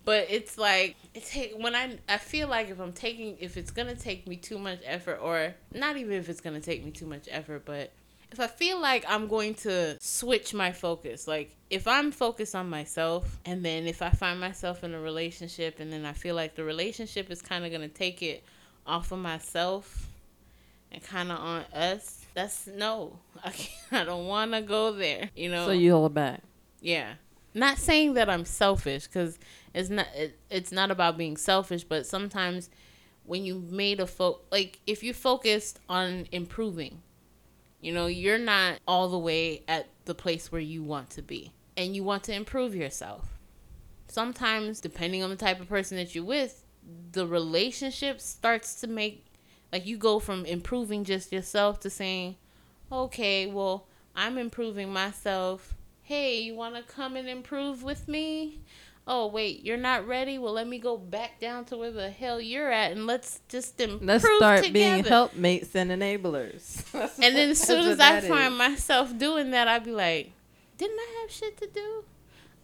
[0.04, 3.70] But it's like it take when I I feel like if I'm taking if it's
[3.70, 7.06] gonna take me too much effort or not even if it's gonna take me too
[7.06, 7.92] much effort, but
[8.30, 12.68] if I feel like I'm going to switch my focus, like if I'm focused on
[12.68, 16.54] myself and then if I find myself in a relationship and then I feel like
[16.54, 18.44] the relationship is kind of going to take it
[18.86, 20.08] off of myself
[20.92, 23.18] and kind of on us, that's no.
[23.44, 25.66] I, can't, I don't want to go there, you know.
[25.66, 26.42] so you hold back.
[26.80, 27.14] Yeah.
[27.54, 29.38] Not saying that I'm selfish cuz
[29.74, 32.68] it's not it, it's not about being selfish, but sometimes
[33.24, 37.02] when you made a fo- like if you focused on improving,
[37.80, 41.52] you know, you're not all the way at the place where you want to be
[41.76, 43.38] and you want to improve yourself.
[44.08, 46.64] Sometimes depending on the type of person that you're with,
[47.12, 49.24] the relationship starts to make
[49.72, 52.36] like you go from improving just yourself to saying,
[52.90, 53.86] "Okay, well,
[54.16, 55.74] I'm improving myself.
[56.02, 58.60] Hey, you want to come and improve with me?
[59.10, 60.38] Oh, wait, you're not ready?
[60.38, 63.80] Well, let me go back down to where the hell you're at and let's just
[63.80, 66.84] improve Let's start being helpmates and enablers.
[67.22, 68.58] And then as soon as I find is.
[68.58, 70.32] myself doing that, I'd be like,
[70.76, 72.04] "Didn't I have shit to do?"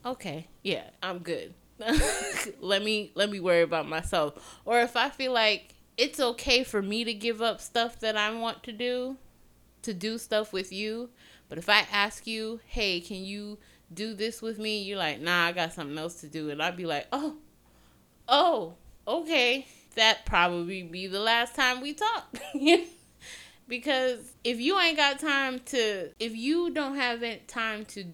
[0.04, 1.54] Okay, yeah, I'm good.
[2.60, 4.60] let me let me worry about myself.
[4.66, 8.34] Or if I feel like it's okay for me to give up stuff that I
[8.34, 9.16] want to do,
[9.80, 11.08] to do stuff with you,
[11.48, 13.58] but if I ask you, "Hey, can you
[13.92, 16.76] do this with me?" You're like, "Nah, I got something else to do." And I'd
[16.76, 17.36] be like, "Oh.
[18.28, 18.74] Oh,
[19.06, 19.66] okay.
[19.96, 22.34] That probably be the last time we talk."
[23.68, 28.04] because if you ain't got time to if you don't have time to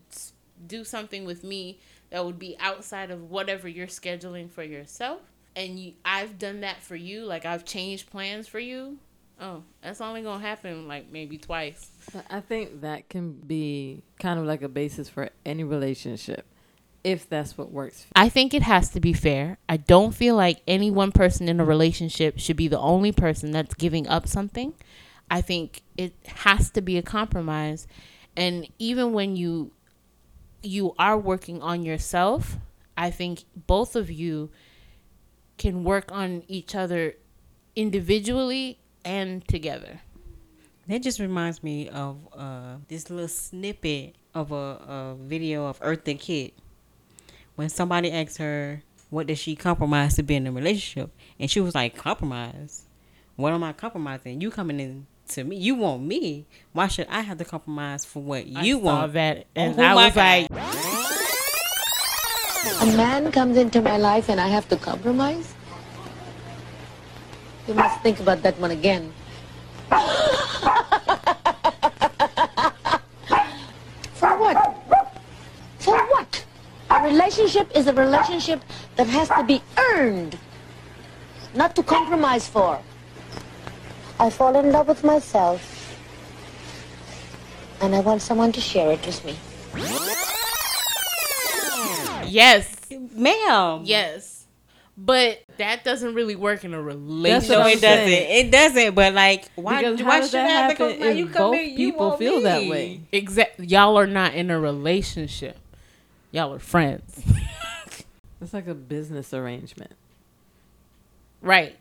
[0.66, 1.80] do something with me
[2.11, 5.20] that would be outside of whatever you're scheduling for yourself
[5.56, 8.98] and you I've done that for you like I've changed plans for you
[9.40, 14.38] oh that's only gonna happen like maybe twice But I think that can be kind
[14.38, 16.44] of like a basis for any relationship,
[17.05, 18.07] if that's what works.
[18.14, 19.59] I think it has to be fair.
[19.68, 23.50] I don't feel like any one person in a relationship should be the only person
[23.53, 24.74] that's giving up something.
[25.31, 27.87] I think it has to be a compromise.
[28.37, 29.72] And even when you
[30.62, 32.59] you are working on yourself,
[32.96, 34.50] I think both of you
[35.57, 37.14] can work on each other
[37.76, 40.00] individually and together.
[40.88, 46.18] That just reminds me of uh, this little snippet of a, a video of Eartha
[46.18, 46.54] Kitt.
[47.54, 51.10] When somebody asked her, what does she compromise to be in a relationship?
[51.38, 52.86] And she was like, compromise?
[53.36, 54.40] What am I compromising?
[54.40, 55.56] You coming in to me.
[55.56, 56.46] You want me.
[56.72, 59.12] Why should I have to compromise for what you I saw want?
[59.14, 60.50] that and Oh I my was like
[62.82, 65.54] A man comes into my life and I have to compromise?
[67.70, 69.12] You must think about that one again.
[74.18, 74.58] For what?
[75.78, 76.44] For what?
[76.90, 78.60] A relationship is a relationship
[78.96, 80.36] that has to be earned,
[81.54, 82.82] not to compromise for.
[84.18, 85.62] I fall in love with myself,
[87.80, 89.38] and I want someone to share it with me.
[92.26, 92.74] yes,
[93.14, 93.82] Ma'am.
[93.84, 94.30] yes.
[95.03, 97.48] But that doesn't really work in a relationship.
[97.51, 98.09] what No, I'm it doesn't.
[98.09, 98.94] It doesn't.
[98.94, 99.78] But like, why?
[99.82, 101.11] Because why how does should I that have to happen compromise?
[101.12, 102.70] if You come both in, you people want feel that me.
[102.70, 103.01] way?
[103.12, 103.61] Exact.
[103.61, 105.57] y'all are not in a relationship.
[106.32, 107.22] Y'all are friends.
[108.42, 109.92] It's like a business arrangement.
[111.42, 111.76] right.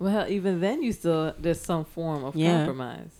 [0.00, 2.56] Well, even then, you still there's some form of Yeah.
[2.64, 3.10] compromise.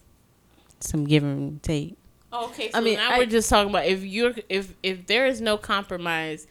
[0.81, 1.97] Some give and take.
[2.33, 5.41] Okay, I mean, now I- we're just talking about if you're if if there is
[5.41, 6.47] no compromise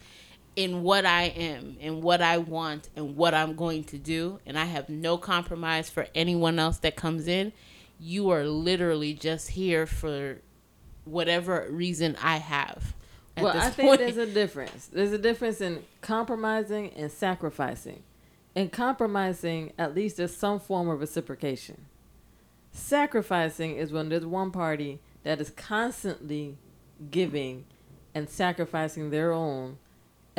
[0.56, 4.58] in what I am and what I want and what I'm going to do, and
[4.58, 7.52] I have no compromise for anyone else that comes in,
[7.98, 10.38] you are literally just here for
[11.04, 12.94] whatever reason I have.
[13.36, 14.00] Well, I think point.
[14.00, 14.86] there's a difference.
[14.86, 18.02] There's a difference in compromising and sacrificing.
[18.54, 21.86] In compromising, at least there's some form of reciprocation.
[22.72, 26.56] Sacrificing is when there's one party that is constantly
[27.10, 27.64] giving
[28.14, 29.78] and sacrificing their own,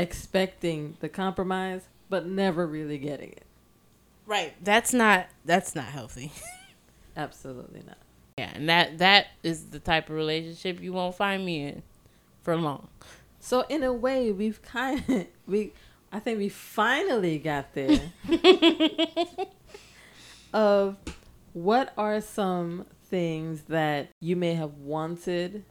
[0.02, 3.46] expecting the compromise, but never really getting it.
[4.26, 4.54] right.
[4.64, 6.32] That's not that's not healthy.
[7.18, 7.98] Absolutely not.
[8.38, 11.84] Yeah, and that that is the type of relationship you won't find me in
[12.44, 12.88] for long.
[13.40, 15.74] So in a way, we've kind of we
[16.12, 18.00] I think we finally got there
[20.54, 20.98] of
[21.54, 25.64] what are some things that you may have wanted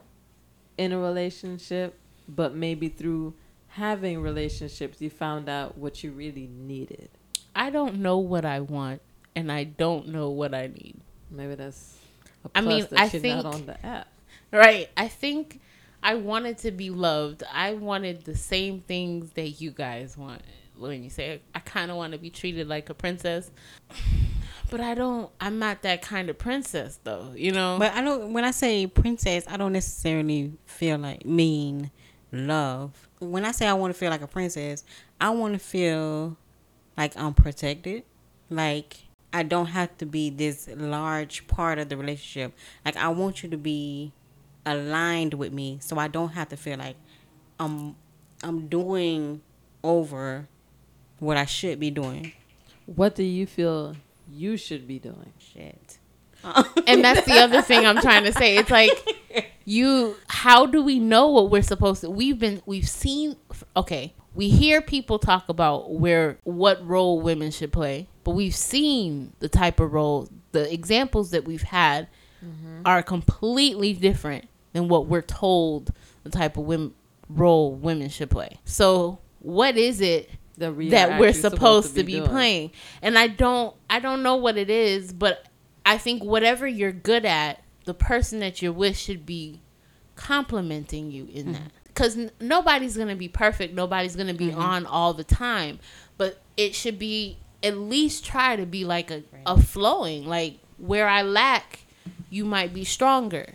[0.77, 3.33] in a relationship, but maybe through
[3.71, 7.09] having relationships you found out what you really needed.
[7.55, 9.01] I don't know what I want
[9.35, 10.99] and I don't know what I need.
[11.29, 11.97] Maybe that's
[12.45, 14.07] a I plus mean, that I you're not think- on the app.
[14.51, 14.89] Right.
[14.97, 15.61] I think
[16.03, 17.43] I wanted to be loved.
[17.53, 20.41] I wanted the same things that you guys want.
[20.77, 23.51] When you say I kind of want to be treated like a princess,
[24.71, 25.29] but I don't.
[25.39, 27.31] I'm not that kind of princess, though.
[27.35, 27.77] You know.
[27.77, 28.33] But I don't.
[28.33, 31.91] When I say princess, I don't necessarily feel like mean
[32.31, 33.09] love.
[33.19, 34.83] When I say I want to feel like a princess,
[35.19, 36.37] I want to feel
[36.97, 38.03] like I'm protected.
[38.49, 38.97] Like
[39.33, 42.53] I don't have to be this large part of the relationship.
[42.85, 44.11] Like I want you to be
[44.65, 46.95] aligned with me, so I don't have to feel like
[47.59, 47.95] I'm
[48.43, 49.41] I'm doing
[49.83, 50.47] over
[51.19, 52.33] what I should be doing.
[52.85, 53.95] What do you feel
[54.29, 55.33] you should be doing?
[55.37, 55.97] Shit.
[56.87, 58.57] and that's the other thing I'm trying to say.
[58.57, 58.91] It's like
[59.65, 63.35] you how do we know what we're supposed to we've been we've seen
[63.75, 69.33] okay, we hear people talk about where what role women should play, but we've seen
[69.39, 72.07] the type of role the examples that we've had
[72.43, 72.81] mm-hmm.
[72.85, 75.91] are completely different than what we're told
[76.23, 76.93] the type of women,
[77.29, 78.59] role women should play.
[78.65, 82.29] So, what is it That, we that we're actually supposed, to be, doing?
[82.29, 82.71] playing
[83.01, 85.47] and i don't i don't know what it is but
[85.83, 89.59] i think whatever you're good at the person that you're with should be
[90.15, 91.53] complimenting you in mm-hmm.
[91.53, 91.71] that.
[91.87, 93.73] Because n- nobody's gonna be perfect.
[93.73, 94.61] Nobody's gonna be mm-hmm.
[94.61, 95.79] on all the time.
[96.17, 101.07] But it should be at least try to be like a, a flowing like where
[101.07, 101.81] i lack
[102.31, 103.53] you might be stronger.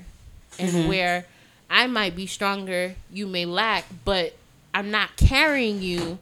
[0.59, 0.89] And mm-hmm.
[0.89, 1.27] where
[1.69, 3.85] i might be stronger you may lack.
[4.05, 4.35] But
[4.73, 6.19] i'm not carrying you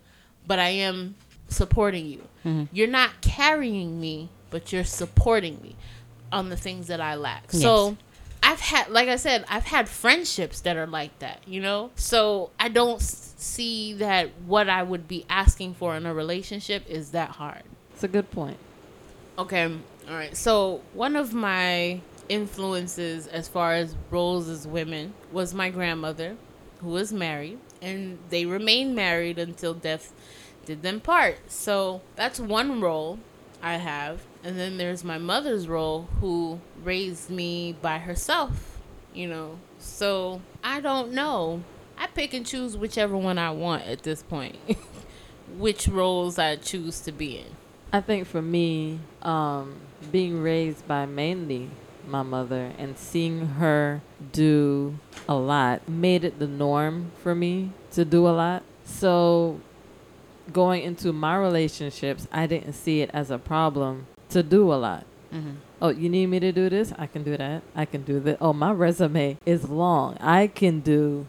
[0.47, 1.15] but I am
[1.49, 2.23] supporting you.
[2.73, 5.74] You're not carrying me, but you're supporting me
[6.35, 7.53] on the things that I lack.
[7.53, 7.97] So
[8.43, 11.91] I've had, like I said, I've had friendships that are like that, you know?
[11.97, 17.12] So I don't see that what I would be asking for in a relationship is
[17.12, 17.62] that hard.
[17.95, 18.59] It's a good point.
[19.39, 19.64] Okay.
[19.64, 20.37] All right.
[20.37, 26.37] So one of my influences as far as roles as women was my grandmother,
[26.80, 30.12] who was married, and they remained married until death
[30.66, 31.39] did them part.
[31.51, 33.18] So that's one role
[33.62, 34.20] I have.
[34.45, 38.79] And then there's my mother's role, who raised me by herself,
[39.15, 39.59] you know.
[39.79, 41.63] So I don't know.
[41.97, 44.57] I pick and choose whichever one I want at this point,
[45.57, 47.47] which roles I choose to be in.
[47.91, 49.77] I think for me, um,
[50.13, 51.71] being raised by mainly
[52.07, 58.05] my mother and seeing her do a lot made it the norm for me to
[58.05, 58.63] do a lot.
[58.85, 59.61] So
[60.53, 65.07] going into my relationships, I didn't see it as a problem to do a lot.
[65.32, 65.53] Mm-hmm.
[65.80, 66.93] Oh, you need me to do this?
[66.97, 67.62] I can do that.
[67.74, 68.39] I can do that.
[68.41, 70.16] Oh, my resume is long.
[70.20, 71.26] I can do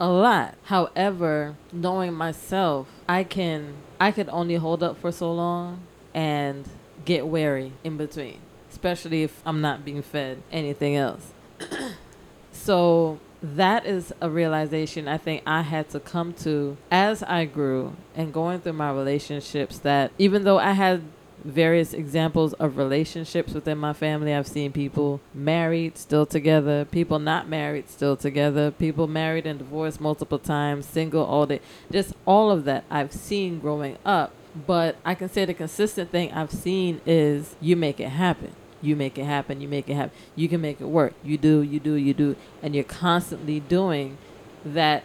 [0.00, 0.54] a lot.
[0.64, 5.80] However, knowing myself, I can I could only hold up for so long
[6.14, 6.68] and
[7.04, 8.38] get wary in between,
[8.70, 11.32] especially if I'm not being fed anything else.
[12.52, 17.96] so that is a realization I think I had to come to as I grew
[18.14, 21.02] and going through my relationships that even though I had
[21.46, 24.34] various examples of relationships within my family.
[24.34, 30.00] I've seen people married, still together, people not married, still together, people married and divorced
[30.00, 31.60] multiple times, single all day.
[31.90, 34.32] Just all of that I've seen growing up.
[34.66, 38.52] But I can say the consistent thing I've seen is you make it happen.
[38.82, 39.60] You make it happen.
[39.60, 40.12] You make it happen.
[40.34, 41.14] You can make it work.
[41.22, 41.62] You do.
[41.62, 41.94] You do.
[41.94, 42.36] You do.
[42.62, 44.18] And you're constantly doing
[44.64, 45.04] that.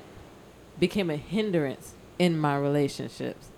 [0.80, 3.51] Became a hindrance in my relationships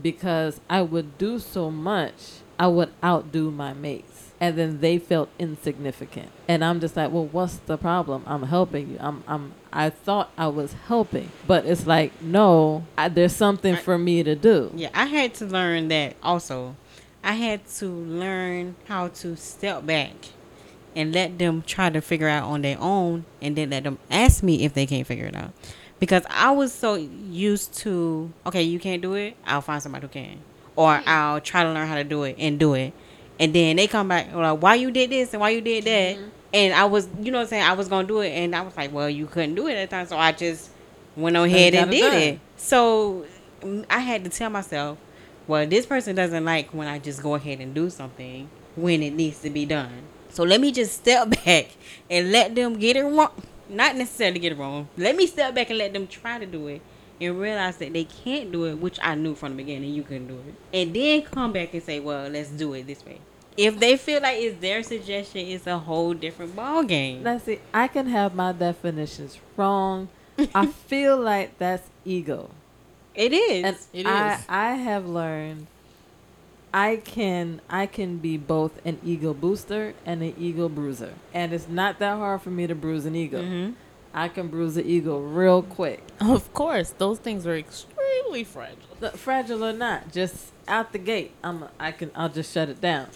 [0.00, 2.14] because I would do so much,
[2.58, 4.30] I would outdo my mates.
[4.40, 6.28] And then they felt insignificant.
[6.48, 8.24] And I'm just like, well, what's the problem?
[8.26, 8.96] I'm helping you.
[8.98, 13.78] I'm, I'm, I thought I was helping, but it's like, no, I, there's something I-
[13.78, 14.72] for me to do.
[14.74, 16.74] Yeah, I had to learn that also.
[17.22, 20.10] I had to learn how to step back
[20.96, 24.42] and let them try to figure out on their own and then let them ask
[24.42, 25.52] me if they can't figure it out.
[26.02, 30.08] Because I was so used to, okay, you can't do it, I'll find somebody who
[30.08, 30.38] can.
[30.74, 32.92] Or I'll try to learn how to do it and do it.
[33.38, 36.18] And then they come back like, why you did this and why you did that?
[36.52, 38.30] And I was, you know what I'm saying, I was going to do it.
[38.30, 40.08] And I was like, well, you couldn't do it at the time.
[40.08, 40.70] So I just
[41.14, 42.14] went on ahead and did done.
[42.14, 42.40] it.
[42.56, 43.24] So
[43.60, 44.98] mm, I had to tell myself,
[45.46, 49.12] well, this person doesn't like when I just go ahead and do something when it
[49.12, 50.02] needs to be done.
[50.30, 51.68] So let me just step back
[52.10, 53.30] and let them get it wrong.
[53.72, 54.88] Not necessarily get it wrong.
[54.96, 56.82] Let me step back and let them try to do it
[57.20, 60.28] and realize that they can't do it, which I knew from the beginning you couldn't
[60.28, 60.54] do it.
[60.72, 63.20] And then come back and say, well, let's do it this way.
[63.56, 67.22] If they feel like it's their suggestion, it's a whole different ball game.
[67.22, 67.60] Let's see.
[67.72, 70.08] I can have my definitions wrong.
[70.54, 72.50] I feel like that's ego.
[73.14, 73.64] It is.
[73.64, 74.42] and It I.
[74.48, 75.66] I have learned
[76.74, 81.68] I can I can be both an ego booster and an ego bruiser, and it's
[81.68, 83.42] not that hard for me to bruise an ego.
[83.42, 83.74] Mhm.
[84.14, 89.10] I can bruise the ego real quick, Of course, those things are extremely fragile.
[89.16, 90.12] Fragile or not.
[90.12, 93.08] Just out the gate, I'm I can I'll just shut it down,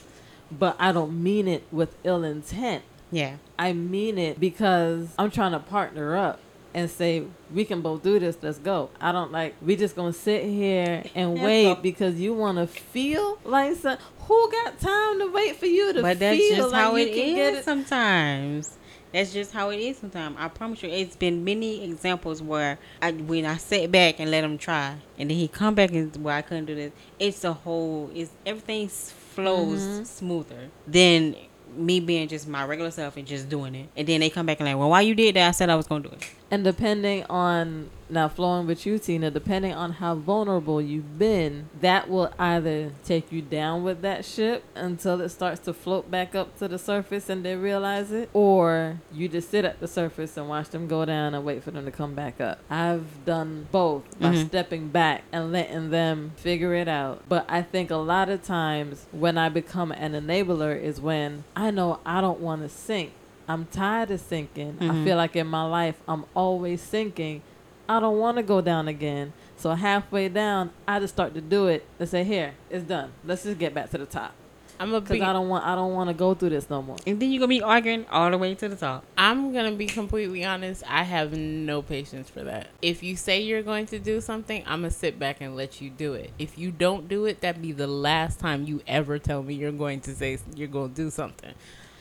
[0.51, 2.83] but I don't mean it with ill intent.
[3.11, 3.37] Yeah.
[3.59, 6.41] I mean it because I'm trying to partner up
[6.77, 8.37] and say we can both do this.
[8.43, 8.91] Let's go.
[9.01, 13.39] I don't like we just gonna sit here and wait because you want to feel
[13.45, 16.83] like some, who got time to wait for you to But that's feel just like
[16.85, 17.65] how you it get it?
[17.65, 18.77] sometimes.
[19.13, 20.37] That's just how it is sometimes.
[20.39, 24.45] I promise you, it's been many examples where I, when I sat back and let
[24.45, 26.93] him try, and then he come back and well, I couldn't do this.
[27.19, 28.11] It's a whole.
[28.15, 30.05] It's everything flows Mm-hmm.
[30.05, 31.37] smoother than
[31.77, 33.89] me being just my regular self and just doing it.
[33.97, 35.49] And then they come back and like, well, why you did that?
[35.49, 36.29] I said I was gonna do it.
[36.51, 42.09] And depending on now flowing with you, Tina, depending on how vulnerable you've been, that
[42.09, 46.57] will either take you down with that ship until it starts to float back up
[46.59, 50.49] to the surface and they realize it, or you just sit at the surface and
[50.49, 52.59] watch them go down and wait for them to come back up.
[52.71, 54.47] I've done both by Mhm.
[54.49, 57.23] stepping back and letting them figure it out.
[57.29, 61.71] But I think a lot of times when I become an enabler is when I
[61.71, 63.13] know I don't want to sink.
[63.49, 64.77] I'm tired of sinking.
[64.81, 65.05] I Mhm.
[65.05, 67.43] feel like in my life I'm always sinking.
[67.89, 69.33] I don't want to go down again.
[69.57, 73.13] So halfway down, I just start to do it and say, "Here, it's done.
[73.25, 74.35] Let's just get back to the top."
[74.79, 76.97] I'm a Because I don't want, I don't want to go through this no more.
[77.07, 79.05] And then you're gonna be arguing all the way to the top.
[79.17, 80.83] I'm gonna be completely honest.
[80.87, 82.69] I have no patience for that.
[82.83, 85.91] If you say you're going to do something, I'm gonna sit back and let you
[85.91, 86.31] do it.
[86.39, 89.73] If you don't do it, that'd be the last time you ever tell me you're
[89.73, 91.55] going to say you're going to do something.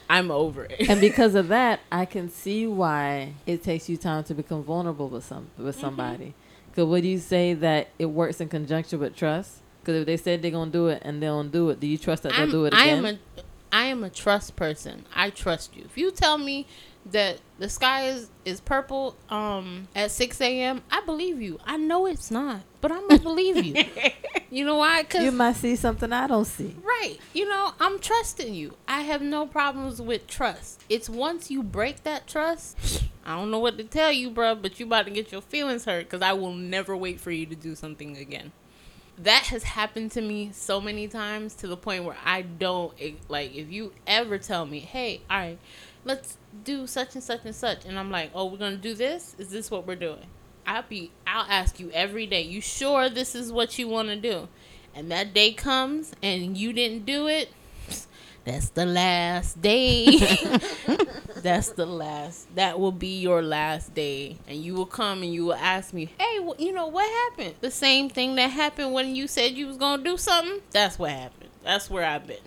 [0.10, 0.90] I'm over it.
[0.90, 5.10] and because of that, I can see why it takes you time to become vulnerable
[5.10, 5.66] with some Mm-hmm.
[5.66, 6.34] with somebody.
[6.70, 9.62] Because would you say that it works in conjunction with trust?
[9.82, 11.98] Because if they said they're gonna do it and they don't do it, do you
[11.98, 12.82] trust that they'll I'm, do it again?
[12.84, 13.18] I am a
[13.72, 15.06] I am a trust person.
[15.16, 15.84] I trust you.
[15.86, 16.66] If you tell me
[17.12, 21.60] that the sky is, is purple um at six AM, I believe you.
[21.66, 23.86] I know it's not, but I'm gonna believe you.
[24.50, 25.04] You know why?
[25.04, 26.76] Because you might see something I don't see.
[26.84, 27.18] Right.
[27.34, 28.76] You know, I'm trusting you.
[28.88, 30.84] I have no problems with trust.
[30.90, 34.80] It's once you break that trust, I don't know what to tell you, bro, but
[34.80, 37.56] you about to get your feelings hurt because I will never wait for you to
[37.56, 38.52] do something again.
[39.18, 42.94] That has happened to me so many times to the point where I don't
[43.30, 45.60] like if you ever tell me, "Hey, all right,
[46.04, 49.36] let's do such and such and such," and I'm like, "Oh, we're gonna do this.
[49.38, 50.28] Is this what we're doing?"
[50.68, 52.42] I'll be, I'll ask you every day.
[52.42, 54.48] You sure this is what you want to do?
[54.96, 57.50] And that day comes and you didn't do it.
[58.46, 60.18] That's the last day.
[61.36, 62.54] That's the last.
[62.56, 64.38] That will be your last day.
[64.48, 67.56] And you will come and you will ask me, hey, wh- you know, what happened?
[67.62, 70.62] The same thing that happened when you said you was going to do something.
[70.72, 71.50] That's what happened.
[71.64, 72.38] That's where I've been.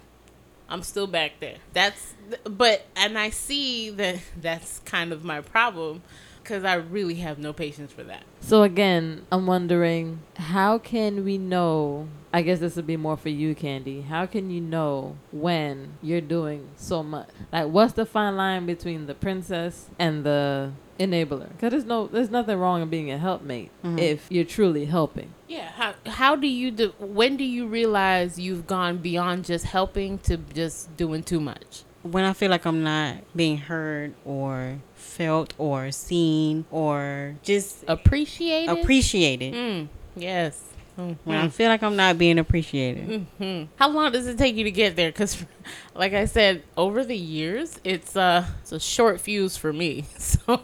[0.69, 1.57] I'm still back there.
[1.73, 2.14] That's,
[2.45, 6.03] but, and I see that that's kind of my problem
[6.49, 8.23] because I really have no patience for that.
[8.41, 12.09] So again, I'm wondering how can we know?
[12.33, 14.07] I guess this would be more for you, Candi.
[14.07, 17.29] How can you know when you're doing so much?
[17.53, 21.49] Like, what's the fine line between the princess and the enabler.
[21.51, 23.99] Because there's no, there's nothing wrong in being a helpmate Mhm.
[23.99, 25.32] if you're truly helping.
[25.49, 25.68] Yeah.
[25.70, 26.92] How how do you do?
[26.99, 31.84] When do you realize you've gone beyond just helping to just doing too much?
[32.03, 38.78] when I feel like I'm not being heard or felt or seen or just Appreciated.
[38.78, 39.53] appreciated.
[39.53, 40.62] Mm, yes.
[40.96, 43.26] When I feel like I'm not being appreciated.
[43.38, 45.11] hmm How long does it take you to get there?
[45.11, 45.44] Because,
[45.94, 50.05] like I said, over the years, it's uh, it's a short fuse for me.
[50.18, 50.61] So,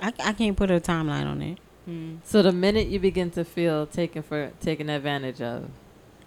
[0.00, 1.58] I, I can't put a timeline on it.
[1.88, 2.18] mm.
[2.24, 5.68] So the minute you begin to feel taken for taken advantage of,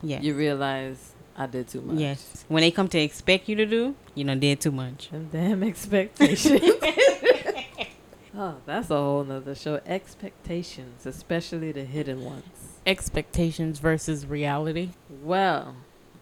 [0.01, 0.21] Yeah.
[0.21, 1.97] you realize I did too much.
[1.97, 2.45] Yes.
[2.47, 5.09] When they come to expect you to do, you know, did too much.
[5.09, 6.61] Them damn expectations.
[8.36, 9.80] oh, that's a whole nother show.
[9.86, 12.43] Expectations, especially the hidden ones.
[12.86, 14.89] expectations versus reality.
[15.24, 15.76] Well,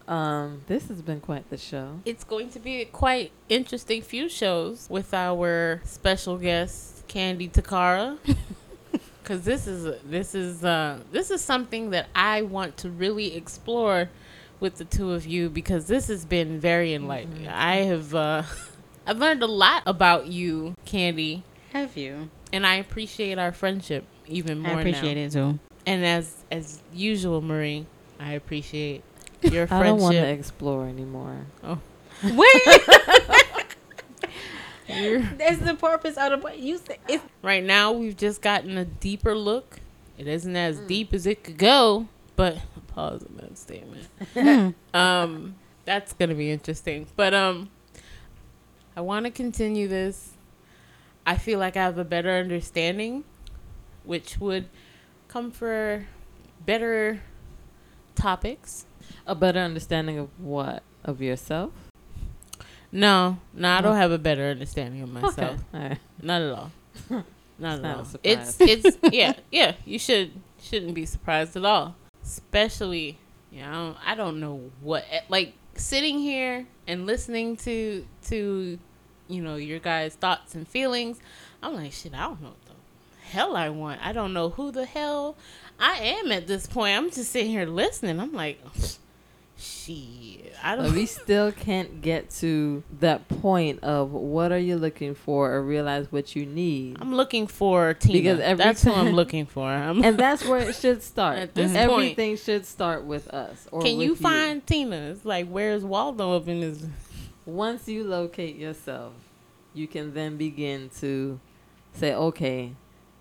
[0.08, 2.00] um, this has been quite the show.
[2.04, 8.16] It's going to be a quite interesting few shows with our special guest Candi Tacara.
[9.24, 14.10] Cause this is this is uh, this is something that I want to really explore
[14.58, 17.46] with the two of you because this has been very enlightening.
[17.46, 18.42] I have uh,
[19.06, 21.42] I've learned a lot about you, Candi,
[21.72, 22.30] Have you?
[22.52, 25.20] and I appreciate our friendship even more I appreciate now.
[25.22, 25.58] it too.
[25.86, 27.86] And as as usual, Marie,
[28.18, 29.04] I appreciate
[29.42, 29.72] your friendship.
[29.72, 31.46] I don't want to explore anymore.
[31.62, 31.78] Oh.
[32.24, 33.38] Wait.
[34.88, 36.58] You're- That's the purpose of the.
[36.58, 39.80] You said it's right now, we've just gotten a deeper look.
[40.18, 42.06] It isn't as deep as it could go,
[42.36, 42.58] but
[42.88, 44.74] pause on that statement.
[44.94, 45.54] um,
[45.84, 47.06] that's gonna be interesting.
[47.16, 47.70] But um,
[48.96, 50.30] I want to continue this.
[51.24, 53.24] I feel like I have a better understanding,
[54.04, 54.68] which would
[55.28, 56.06] come for
[56.66, 57.20] better
[58.14, 58.86] topics.
[59.26, 61.72] A better understanding of what of yourself.
[62.92, 65.58] No, no, I don't have a better understanding of myself.
[65.74, 65.88] Okay.
[65.88, 65.98] Right.
[66.20, 66.72] Not at all.
[67.58, 68.06] Not at not all.
[68.22, 69.74] It's it's yeah yeah.
[69.84, 71.94] You should shouldn't be surprised at all.
[72.22, 73.18] Especially
[73.50, 78.78] you know I don't know what eh, like sitting here and listening to to
[79.28, 81.18] you know your guys' thoughts and feelings.
[81.62, 82.14] I'm like shit.
[82.14, 82.72] I don't know what the
[83.30, 84.04] hell I want.
[84.04, 85.36] I don't know who the hell
[85.78, 86.96] I am at this point.
[86.96, 88.20] I'm just sitting here listening.
[88.20, 88.60] I'm like
[89.62, 90.54] shit.
[90.62, 90.92] I don't.
[90.92, 96.10] we still can't get to that point of what are you looking for or realize
[96.10, 96.98] what you need.
[97.00, 98.12] I'm looking for Tina.
[98.12, 99.68] Because every That's who I'm looking for.
[99.68, 101.38] I'm and that's where it should start.
[101.38, 101.90] At this point.
[101.90, 103.68] Everything should start with us.
[103.70, 105.10] Or Can with you find Tina?
[105.10, 106.84] It's like where's Waldo up in this?
[107.46, 109.12] Once you locate yourself,
[109.74, 111.40] you can then begin to
[111.94, 112.74] say, okay,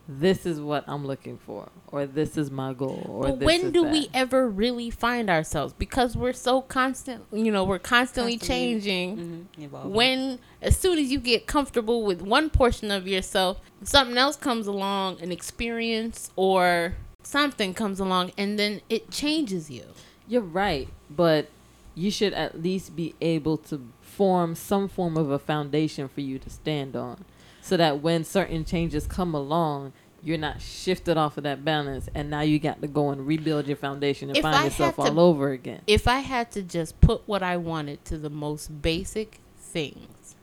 [0.08, 3.72] this is what I'm looking for, or this is my goal, or But this when
[3.72, 3.92] do that.
[3.92, 5.74] we ever really find ourselves?
[5.78, 7.24] Because we're so constant.
[7.32, 8.56] You know, we're constantly, Constantly.
[8.82, 9.48] changing.
[9.58, 9.90] mm-hmm.
[9.94, 14.68] When as soon as you get comfortable with one portion of yourself, something else comes
[14.68, 19.84] along, an experience or something comes along, and then it changes you.
[20.28, 21.48] You're right, but
[21.96, 26.40] you should at least be able to form some form of a foundation for you
[26.40, 27.24] to stand on,
[27.62, 29.94] so that when certain changes come along.
[30.24, 33.66] You're not shifted off of that balance, and now you got to go and rebuild
[33.66, 35.82] your foundation and If find I yourself to- all over again.
[35.88, 40.36] If I had to just put what I wanted to the most basic things,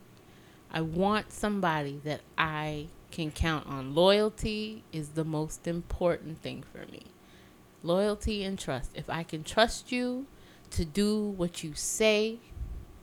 [0.68, 3.94] I want somebody that I can count on.
[3.94, 7.04] Loyalty is the most important thing for me.
[7.84, 8.90] Loyalty and trust.
[8.96, 10.26] If I can trust you
[10.70, 12.38] to do what you say,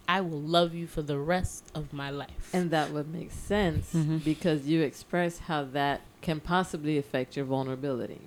[0.07, 2.49] I will love you for the rest of my life.
[2.53, 4.23] And that would make sense Mhm.
[4.23, 8.21] because you express how that can possibly affect your vulnerability.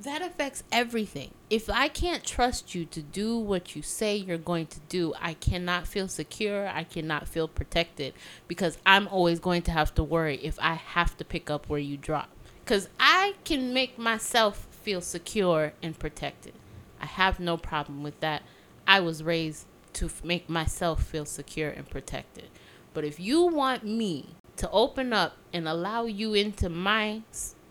[0.00, 1.32] That affects everything.
[1.50, 5.34] If I can't trust you to do what you say you're going to do, I
[5.34, 6.68] cannot feel secure.
[6.68, 8.14] I cannot feel protected
[8.46, 11.80] because I'm always going to have to worry if I have to pick up where
[11.80, 12.28] you drop.
[12.64, 16.52] Because I can make myself feel secure and protected.
[17.00, 18.42] I have no problem with that.
[18.86, 19.66] I was raised
[19.98, 22.48] to f- make myself feel secure and protected.
[22.94, 27.22] But if you want me to open up and allow you into my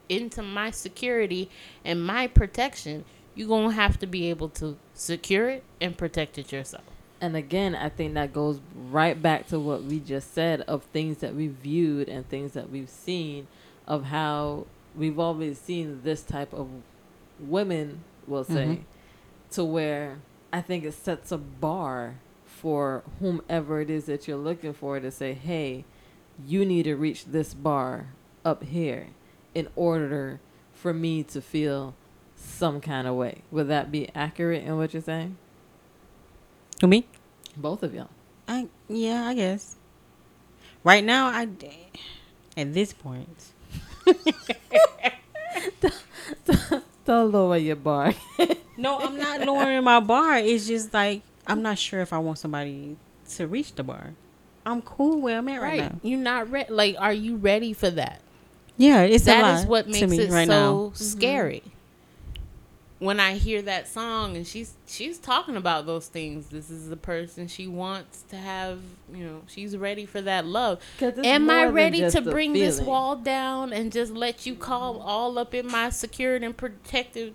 [0.10, 1.50] into my security
[1.84, 3.04] and my protection,
[3.36, 6.84] you're going to have to be able to secure it and protect it yourself.
[7.20, 11.18] And again, I think that goes right back to what we just said of things
[11.18, 13.48] that we viewed and things that we've seen
[13.86, 14.66] of how
[14.96, 16.70] we've always seen this type of
[17.40, 18.80] women, we'll say, Mhm.
[19.52, 20.20] to where
[20.52, 25.12] I think it sets a bar for whomever it is that you're looking for to
[25.12, 25.86] say, hey,
[26.46, 28.08] you need to reach this bar
[28.46, 29.08] up here
[29.54, 30.40] in order
[30.74, 31.94] for me to feel
[32.36, 33.42] some kind of way.
[33.52, 35.38] Would that be accurate in what you're saying?
[36.80, 37.06] To me?
[37.56, 38.10] Both of y'all.
[38.48, 39.76] I yeah, I guess.
[40.84, 41.48] Right now, I
[42.56, 43.52] at this point.
[47.08, 48.14] Don't lower your bar.
[48.80, 50.38] No, I'm not lowering my bar.
[50.38, 52.96] It's just like I'm not sure if I want somebody
[53.30, 54.14] to reach the bar.
[54.68, 55.94] I'm cool where I'm at right, Right.
[55.94, 56.00] now.
[56.04, 56.72] You're not ready.
[56.72, 58.22] Like, are you ready for that?
[58.78, 60.74] Yeah, it's a lot is what makes me it right so now.
[60.94, 61.60] Mm-hmm.
[62.98, 63.06] Scary.
[63.06, 66.98] When I hear that song and she's she's talking about those things, this is the
[66.98, 68.80] person she wants to have.
[69.14, 70.82] You know, she's ready for that love.
[71.02, 75.38] Am I ready to a bring this wall down and just let you call all
[75.38, 77.34] up in my secured and protected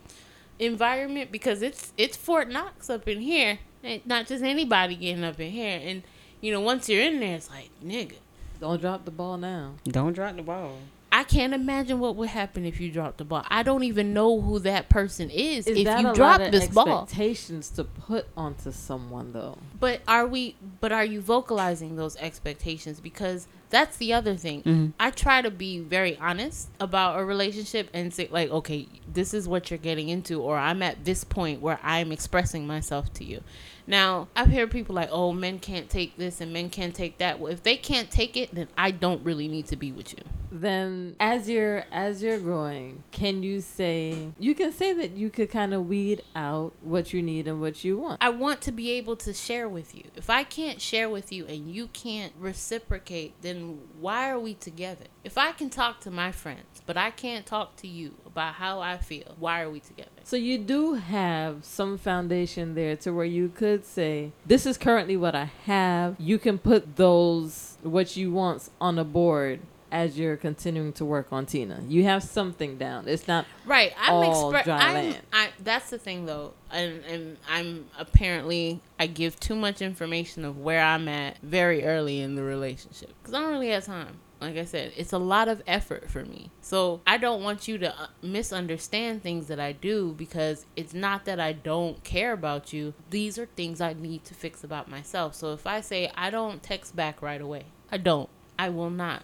[0.58, 1.32] environment?
[1.32, 5.50] Because it's it's Fort Knox up in here, and not just anybody getting up in
[5.50, 5.80] here.
[5.82, 6.02] And
[6.40, 8.16] you know, once you're in there, it's like nigga.
[8.60, 9.74] Don't drop the ball now.
[9.84, 10.78] Don't drop the ball.
[11.12, 13.44] I can't imagine what would happen if you dropped the ball.
[13.48, 16.46] I don't even know who that person is, Is if that you a drop lot
[16.46, 17.02] of this ball.
[17.02, 19.58] expectations to put onto someone though?
[19.78, 20.56] But are we?
[20.80, 22.98] But are you vocalizing those expectations?
[22.98, 24.62] Because that's the other thing.
[24.62, 24.86] Mm-hmm.
[24.98, 29.46] I try to be very honest about a relationship and say like, okay, this is
[29.46, 33.42] what you're getting into, or I'm at this point where I'm expressing myself to you.
[33.86, 37.40] Now I've heard people like, oh, men can't take this and men can't take that.
[37.40, 40.24] Well, if they can't take it, then I don't really need to be with you.
[40.54, 45.50] Then as you're as you're growing, can you say you can say that you could
[45.50, 48.22] kind of weed out what you need and what you want?
[48.22, 50.04] I want to be able to share with you.
[50.14, 55.06] If I can't share with you and you can't reciprocate, then why are we together?
[55.24, 58.80] If I can talk to my friends, but I can't talk to you about how
[58.80, 60.10] I feel, why are we together?
[60.24, 65.16] So you do have some foundation there to where you could say, "This is currently
[65.16, 69.60] what I have." You can put those what you want on a board
[69.92, 71.82] as you're continuing to work on Tina.
[71.86, 73.06] You have something down.
[73.06, 73.92] It's not Right.
[74.00, 75.20] I'm All expre- dry I'm, land.
[75.32, 76.54] I that's the thing though.
[76.70, 82.20] And and I'm apparently I give too much information of where I'm at very early
[82.20, 84.18] in the relationship cuz I don't really have time.
[84.42, 86.50] Like I said, it's a lot of effort for me.
[86.60, 91.24] So I don't want you to uh, misunderstand things that I do because it's not
[91.26, 92.94] that I don't care about you.
[93.10, 95.34] These are things I need to fix about myself.
[95.34, 98.28] So if I say I don't text back right away, I don't.
[98.58, 99.22] I will not.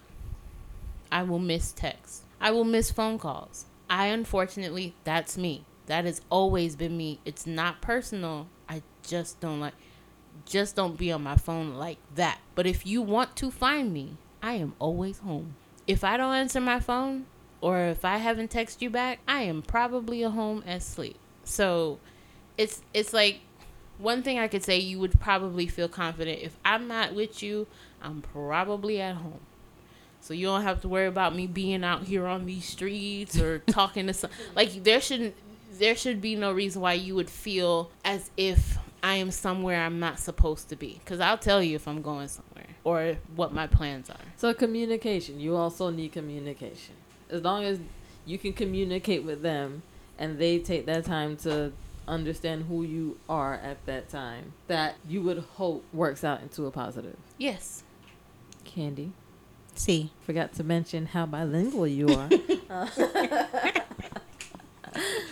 [1.10, 2.22] I will miss texts.
[2.40, 3.66] I will miss phone calls.
[3.90, 5.64] I unfortunately, that's me.
[5.86, 7.18] That has always been me.
[7.24, 8.46] It's not personal.
[8.68, 9.74] I just don't like,
[10.44, 12.38] just don't be on my phone like that.
[12.54, 15.54] But if you want to find me, I am always home.
[15.86, 17.26] If I don't answer my phone
[17.60, 21.16] or if I haven't texted you back, I am probably at home asleep.
[21.44, 21.98] So
[22.56, 23.40] it's it's like
[23.98, 27.66] one thing I could say you would probably feel confident if I'm not with you,
[28.02, 29.40] I'm probably at home.
[30.20, 33.58] So you don't have to worry about me being out here on these streets or
[33.66, 35.34] talking to some like there shouldn't
[35.78, 40.00] there should be no reason why you would feel as if I am somewhere I'm
[40.00, 43.66] not supposed to be cuz I'll tell you if I'm going somewhere or what my
[43.66, 44.16] plans are.
[44.36, 46.94] So communication, you also need communication.
[47.30, 47.78] As long as
[48.24, 49.82] you can communicate with them
[50.18, 51.72] and they take that time to
[52.06, 56.70] understand who you are at that time, that you would hope works out into a
[56.70, 57.16] positive.
[57.36, 57.84] Yes.
[58.64, 59.12] Candi,
[59.78, 62.28] See, forgot to mention how bilingual you are.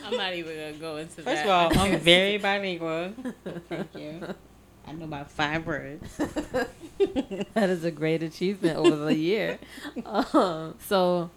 [0.05, 1.47] I'm not even going to go into first that.
[1.47, 3.13] of all, I'm very bilingual.
[3.69, 4.35] Thank you.
[4.87, 6.17] I know about five words.
[6.19, 9.59] that is a great achievement over the year.
[10.05, 11.31] Um, so,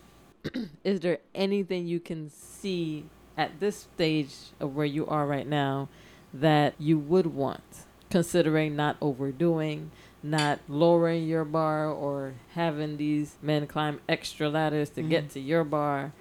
[0.84, 3.06] is there anything you can see
[3.36, 5.90] at this stage of where you are right now
[6.32, 7.64] that you would want,
[8.12, 9.90] considering not overdoing,
[10.22, 15.64] not lowering your bar, or having these men climb extra ladders to get to your
[15.64, 16.12] bar?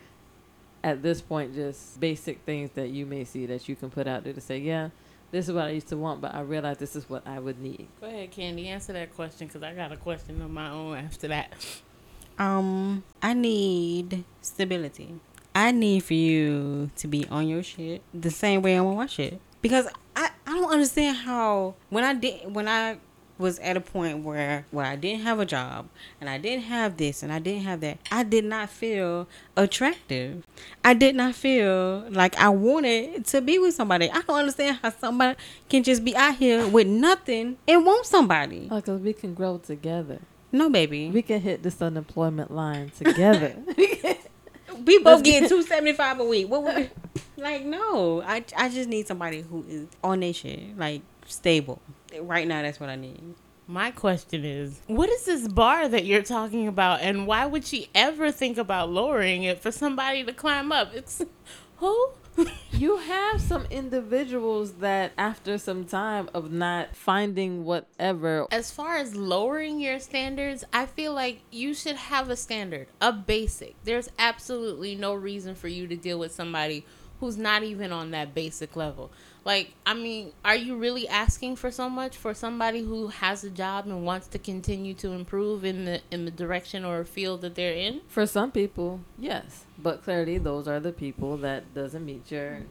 [0.84, 4.24] At this point, just basic things that you may see that you can put out
[4.24, 4.90] there to say, yeah,
[5.30, 7.60] this is what I used to want, but I realize this is what I would
[7.60, 7.88] need.
[8.00, 8.66] Go ahead, Candi.
[8.66, 11.52] Answer that question because I got a question of my own after that.
[12.38, 15.16] Um, I need stability.
[15.54, 19.06] I need for you to be on your shit the same way I'm on my
[19.06, 19.40] shit.
[19.60, 22.98] Because I, I don't understand how when I did when I
[23.38, 25.88] was at a point where where I didn't have a job
[26.20, 30.44] and I didn't have this and I didn't have that, I did not feel attractive.
[30.84, 34.10] I did not feel like I wanted to be with somebody.
[34.10, 38.68] I don't understand how somebody can just be out here with nothing and want somebody.
[38.70, 40.20] Oh, because we can grow together.
[40.50, 41.10] No, baby.
[41.10, 43.54] We can hit this unemployment line together.
[44.84, 46.48] We both get- two seventy five a week.
[46.48, 46.90] What would we,
[47.42, 47.64] like?
[47.64, 51.80] No, I I just need somebody who is on their shit, like stable.
[52.20, 53.34] Right now, that's what I need.
[53.66, 57.90] My question is, what is this bar that you're talking about, and why would she
[57.94, 60.94] ever think about lowering it for somebody to climb up?
[60.94, 61.22] It's
[61.76, 62.12] who?
[62.72, 69.14] you have some individuals that after some time of not finding whatever as far as
[69.14, 73.74] lowering your standards, I feel like you should have a standard, a basic.
[73.84, 76.86] There's absolutely no reason for you to deal with somebody
[77.20, 79.10] who's not even on that basic level.
[79.44, 83.50] Like, I mean, are you really asking for so much for somebody who has a
[83.50, 87.54] job and wants to continue to improve in the in the direction or field that
[87.54, 88.00] they're in?
[88.08, 92.62] for some people yes but clearly those are the people that doesn't meet your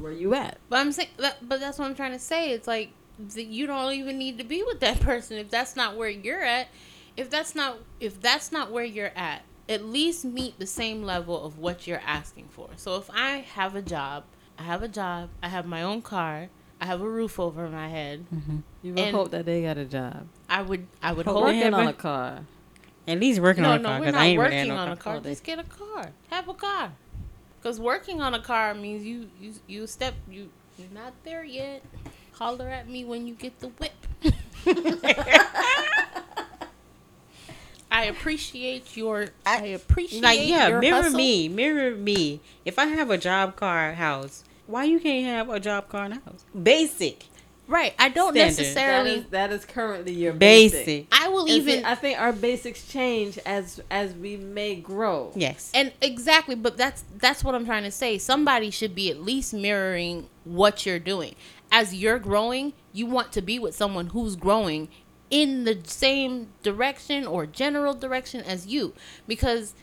[0.00, 2.50] where you at But I'm saying that, but that's what I'm trying to say.
[2.50, 2.90] It's like
[3.34, 6.42] that you don't even need to be with that person if that's not where you're
[6.42, 6.68] at.
[7.16, 11.44] If that's not if that's not where you're at, at least meet the same level
[11.44, 12.68] of what you're asking for.
[12.76, 14.24] So if I have a job,
[14.58, 16.48] I have a job, I have my own car,
[16.80, 18.58] I have a roof over my head, mm-hmm.
[18.82, 21.44] you would And- hope that they got a job I would I would Hope hope
[21.46, 22.38] they working have on a- a car
[23.08, 24.76] At least working no, on a no, car we're because I not ain't working no
[24.76, 25.14] on a car.
[25.14, 25.22] car.
[25.22, 26.10] Just get a car.
[26.30, 26.92] Have a car.
[27.60, 30.48] Because working on a car means you you you step you
[30.78, 31.82] you're not there yet.
[32.32, 33.92] Holler at me when you get the whip.
[38.04, 39.26] I appreciate your.
[39.46, 41.16] I, appreciate Like yeah, your mirror hustle.
[41.16, 42.40] me, mirror me.
[42.64, 46.14] If I have a job car house, why you can't have a job car and
[46.14, 46.44] house?
[46.60, 47.24] Basic,
[47.66, 47.94] Right.
[47.98, 48.58] I don't Standard.
[48.58, 49.10] necessarily.
[49.12, 51.06] is, that is currently your basic, basic.
[51.10, 51.84] I will And see, even.
[51.86, 55.70] I think our basics change as as we may grow Yes.
[55.74, 58.18] And exactly, but that's that's what I'm trying to say.
[58.18, 61.36] Somebody should be at least mirroring what you're doing.
[61.72, 64.88] As you're growing, you want to be with someone who's growing
[65.30, 68.92] in the same direction or general direction as you
[69.26, 69.74] because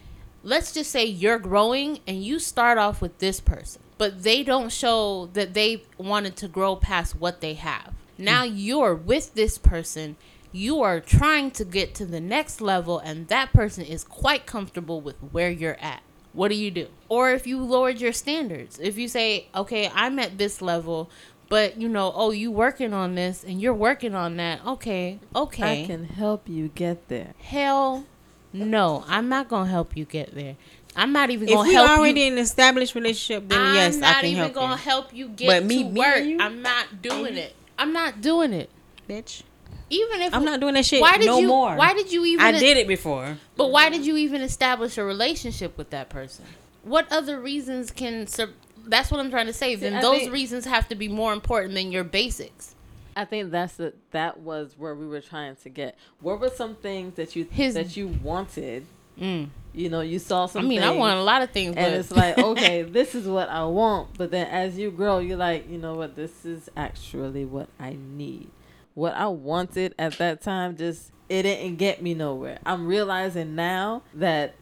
[0.43, 4.71] let's just say you're growing and you start off with this person, but they don't
[4.71, 7.93] show that they wanted to grow past what they have.
[8.17, 8.51] Now mm.
[8.55, 10.15] you're with this person,
[10.51, 15.01] you are trying to get to the next level, and that person is quite comfortable
[15.01, 16.01] with where you're at.
[16.33, 16.87] What do you do?
[17.09, 21.09] Or if you lowered your standards, if you say, okay, I'm at this level,
[21.52, 24.66] but you know, oh, you working on this and you're working on that.
[24.66, 25.84] Okay, okay.
[25.84, 28.06] i can help you get there Hell
[28.54, 30.56] no, I'm not gonna help you get there.
[30.95, 31.99] I'm not even gonna we help already you.
[31.99, 35.14] Already in an established relationship, then yes, I'm yes, not I'm not even gonna help
[35.14, 36.24] you get But me to meeting work.
[36.24, 36.38] you?
[36.39, 37.56] I'm not doing it.
[37.78, 38.70] I'm not doing it.
[39.10, 39.43] bitch.
[39.89, 41.76] Even if I'm not doing that shit why did no you, more.
[41.76, 42.45] Why did you even?
[42.45, 43.38] I did it before.
[43.58, 46.45] But why did you even establish a relationship with that person?
[46.84, 48.26] What other reasons can?
[48.28, 48.54] Sur-
[48.88, 49.75] that's what I'm trying to say.
[49.75, 52.75] then I those think- reasons have to be more important than your basics.
[53.15, 55.97] I think that's the that was where we were trying to get.
[56.21, 58.86] What were some things that you His- that you wanted?
[59.19, 59.49] Mm.
[59.73, 60.67] You know, you saw I some.
[60.67, 63.49] mean, I want a lot of things, but and it's like, okay, this is what
[63.49, 64.17] I want.
[64.17, 66.15] But then as you grow, you're like, you know what?
[66.15, 68.49] This is actually what I need.
[68.93, 72.59] What I wanted at that time just it didn't get me nowhere.
[72.65, 74.55] I'm realizing now that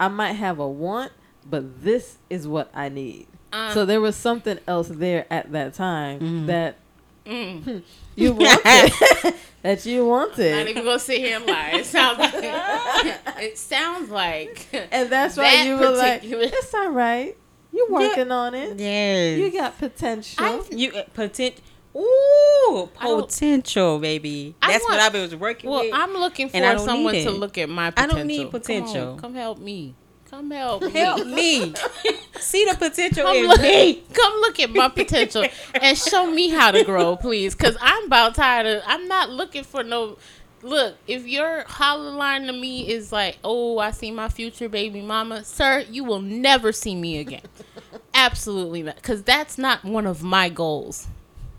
[0.00, 1.12] I might have a want,
[1.48, 3.26] but this is what I need.
[3.52, 6.46] Uh, so there was something else there at that time Mhm.
[6.46, 6.76] that
[7.24, 7.82] mm.
[8.16, 9.34] you wanted.
[9.62, 10.68] that you not wanted.
[10.68, 11.70] even gonna sit here and lie.
[11.74, 12.34] It sounds like
[13.42, 17.36] it sounds like And that's why that you were like, it's all right.
[17.72, 18.78] You're working on it.
[18.80, 19.38] Yes.
[19.38, 20.44] You got potential.
[20.44, 21.62] I've- you uh, potential.
[21.96, 24.54] Ooh, I don't- potential, baby.
[24.60, 25.92] I That's what want- I was working Well, with.
[25.92, 28.36] Well, I'm looking for and I don't someone to look at my I don't need
[28.38, 29.16] Come on, potential.
[29.20, 29.94] Come, help me.
[30.36, 30.90] Come help me.
[30.90, 31.72] Help me.
[32.38, 34.02] See the potential Come in look, me.
[34.12, 37.54] come look at my potential and show me how to grow, please.
[37.54, 38.82] Cause I'm about tired of.
[38.86, 40.18] I'm not looking for no.
[40.60, 45.00] Look, if your holler line to me is like, "Oh, I see my future baby
[45.00, 47.40] mama," sir, you will never see me again.
[48.14, 51.08] Absolutely not, cause that's not one of my goals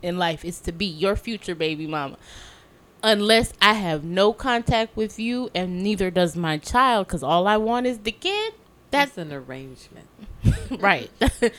[0.03, 0.45] in life.
[0.45, 2.17] Is to be your future baby mama.
[3.01, 7.57] Unless I have no contact with you, and neither does my child, cause all I
[7.57, 8.53] want is the kid.
[8.91, 10.07] That's That's an arrangement.
[10.79, 11.11] right.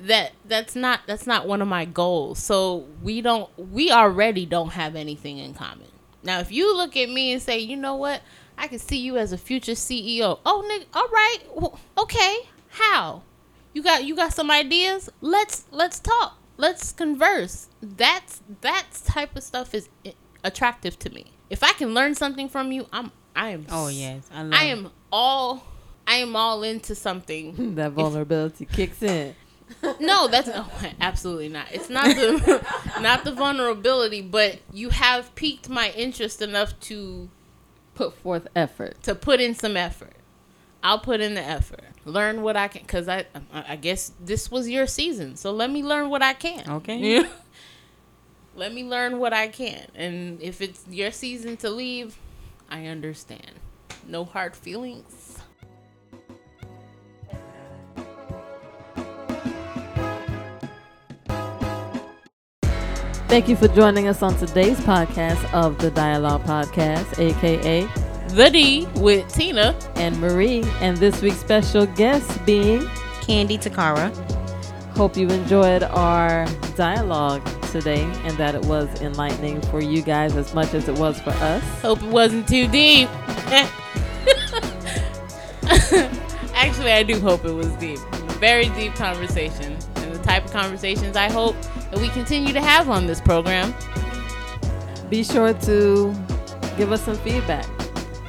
[0.00, 2.38] That that's not that's not one of my goals.
[2.38, 5.88] So we don't we already don't have anything in common.
[6.22, 8.22] Now if you look at me and say you know what?
[8.56, 11.38] I can see you as a future ceo oh nigga all right.
[11.52, 12.48] W- okay.
[12.68, 13.22] How?
[13.72, 15.10] You got you got some ideas?
[15.20, 16.38] Let's let's talk.
[16.56, 17.68] Let's converse.
[17.82, 19.88] That's that type of stuff is
[20.44, 21.32] attractive to me.
[21.50, 24.90] If i can learn something from you i'm i am Oh yes, I i am
[25.10, 25.64] all
[26.08, 29.34] i am all into something that vulnerability kicks in.
[30.00, 30.66] no, that's oh,
[30.98, 31.66] absolutely not.
[31.70, 32.66] It's not the
[33.02, 37.28] not the vulnerability, but you have piqued my interest enough to
[37.94, 39.02] Put forth effort.
[39.02, 40.14] to put in some effort.
[40.82, 41.84] I'll put in the effort.
[42.06, 45.82] Learn what I can, cause I I guess this was your season, so let me
[45.82, 46.64] learn what I can.
[46.66, 46.96] Okay.
[46.96, 47.28] Yeah.
[48.56, 52.16] let me learn what I can, and if it's your season to leave,
[52.70, 53.52] I understand.
[54.06, 55.27] No hard feelings.
[63.28, 67.86] Thank you for joining us on today's podcast of the Dialogue Podcast, aka
[68.28, 69.78] The D with Tina.
[69.96, 72.80] and Marie, and this week's special guest being.
[73.20, 74.10] Candi Tacara.
[74.96, 80.54] Hope you enjoyed our dialogue today and that it was enlightening for you guys as
[80.54, 81.62] much as it was for us.
[81.82, 83.08] Hope it wasn't too deep.
[86.54, 87.98] Actually, I do hope it was deep.
[88.40, 89.76] Very deep conversation.
[89.96, 91.54] And the type of conversations I hope
[91.90, 93.74] that we continue to have on this program.
[95.08, 96.14] Be sure to
[96.76, 97.66] give us some feedback.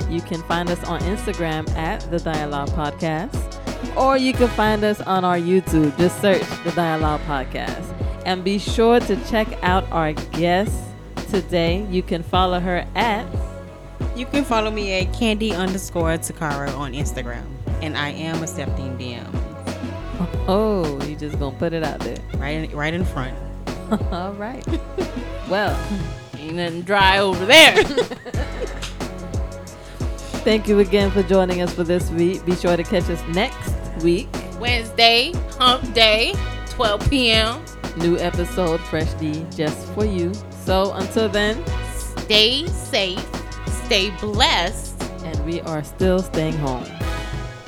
[0.10, 3.38] You can find us on Instagram at the Dialogue Podcast,
[3.96, 5.96] or you can find us on our YouTube.
[5.98, 7.86] Just search the Dialogue Podcast.
[8.26, 10.74] And be sure to check out our guest
[11.30, 11.86] today.
[11.90, 13.26] You can follow her at
[14.16, 17.46] You can follow me at candi underscore Tacara on Instagram.
[17.82, 19.36] And I am accepting DMs.
[20.48, 22.18] Oh, you just gonna put it out there.
[22.36, 23.38] Right in, right in front.
[24.12, 24.66] All right.
[25.50, 25.78] well,
[26.38, 27.84] Ain't nothing dry over there.
[30.46, 32.44] thank you again for joining us for this week.
[32.46, 33.74] Be sure to catch us next
[34.04, 34.30] week.
[34.60, 36.34] Wednesday, hump day,
[36.70, 37.64] 12 p.m.
[37.98, 40.34] New episode, Fresh D, just for you.
[40.66, 41.64] So until then,
[42.30, 43.26] Stay safe,
[43.86, 46.86] stay blessed, and we are still staying home.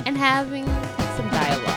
[0.06, 0.64] and having
[1.16, 1.71] some dialogue.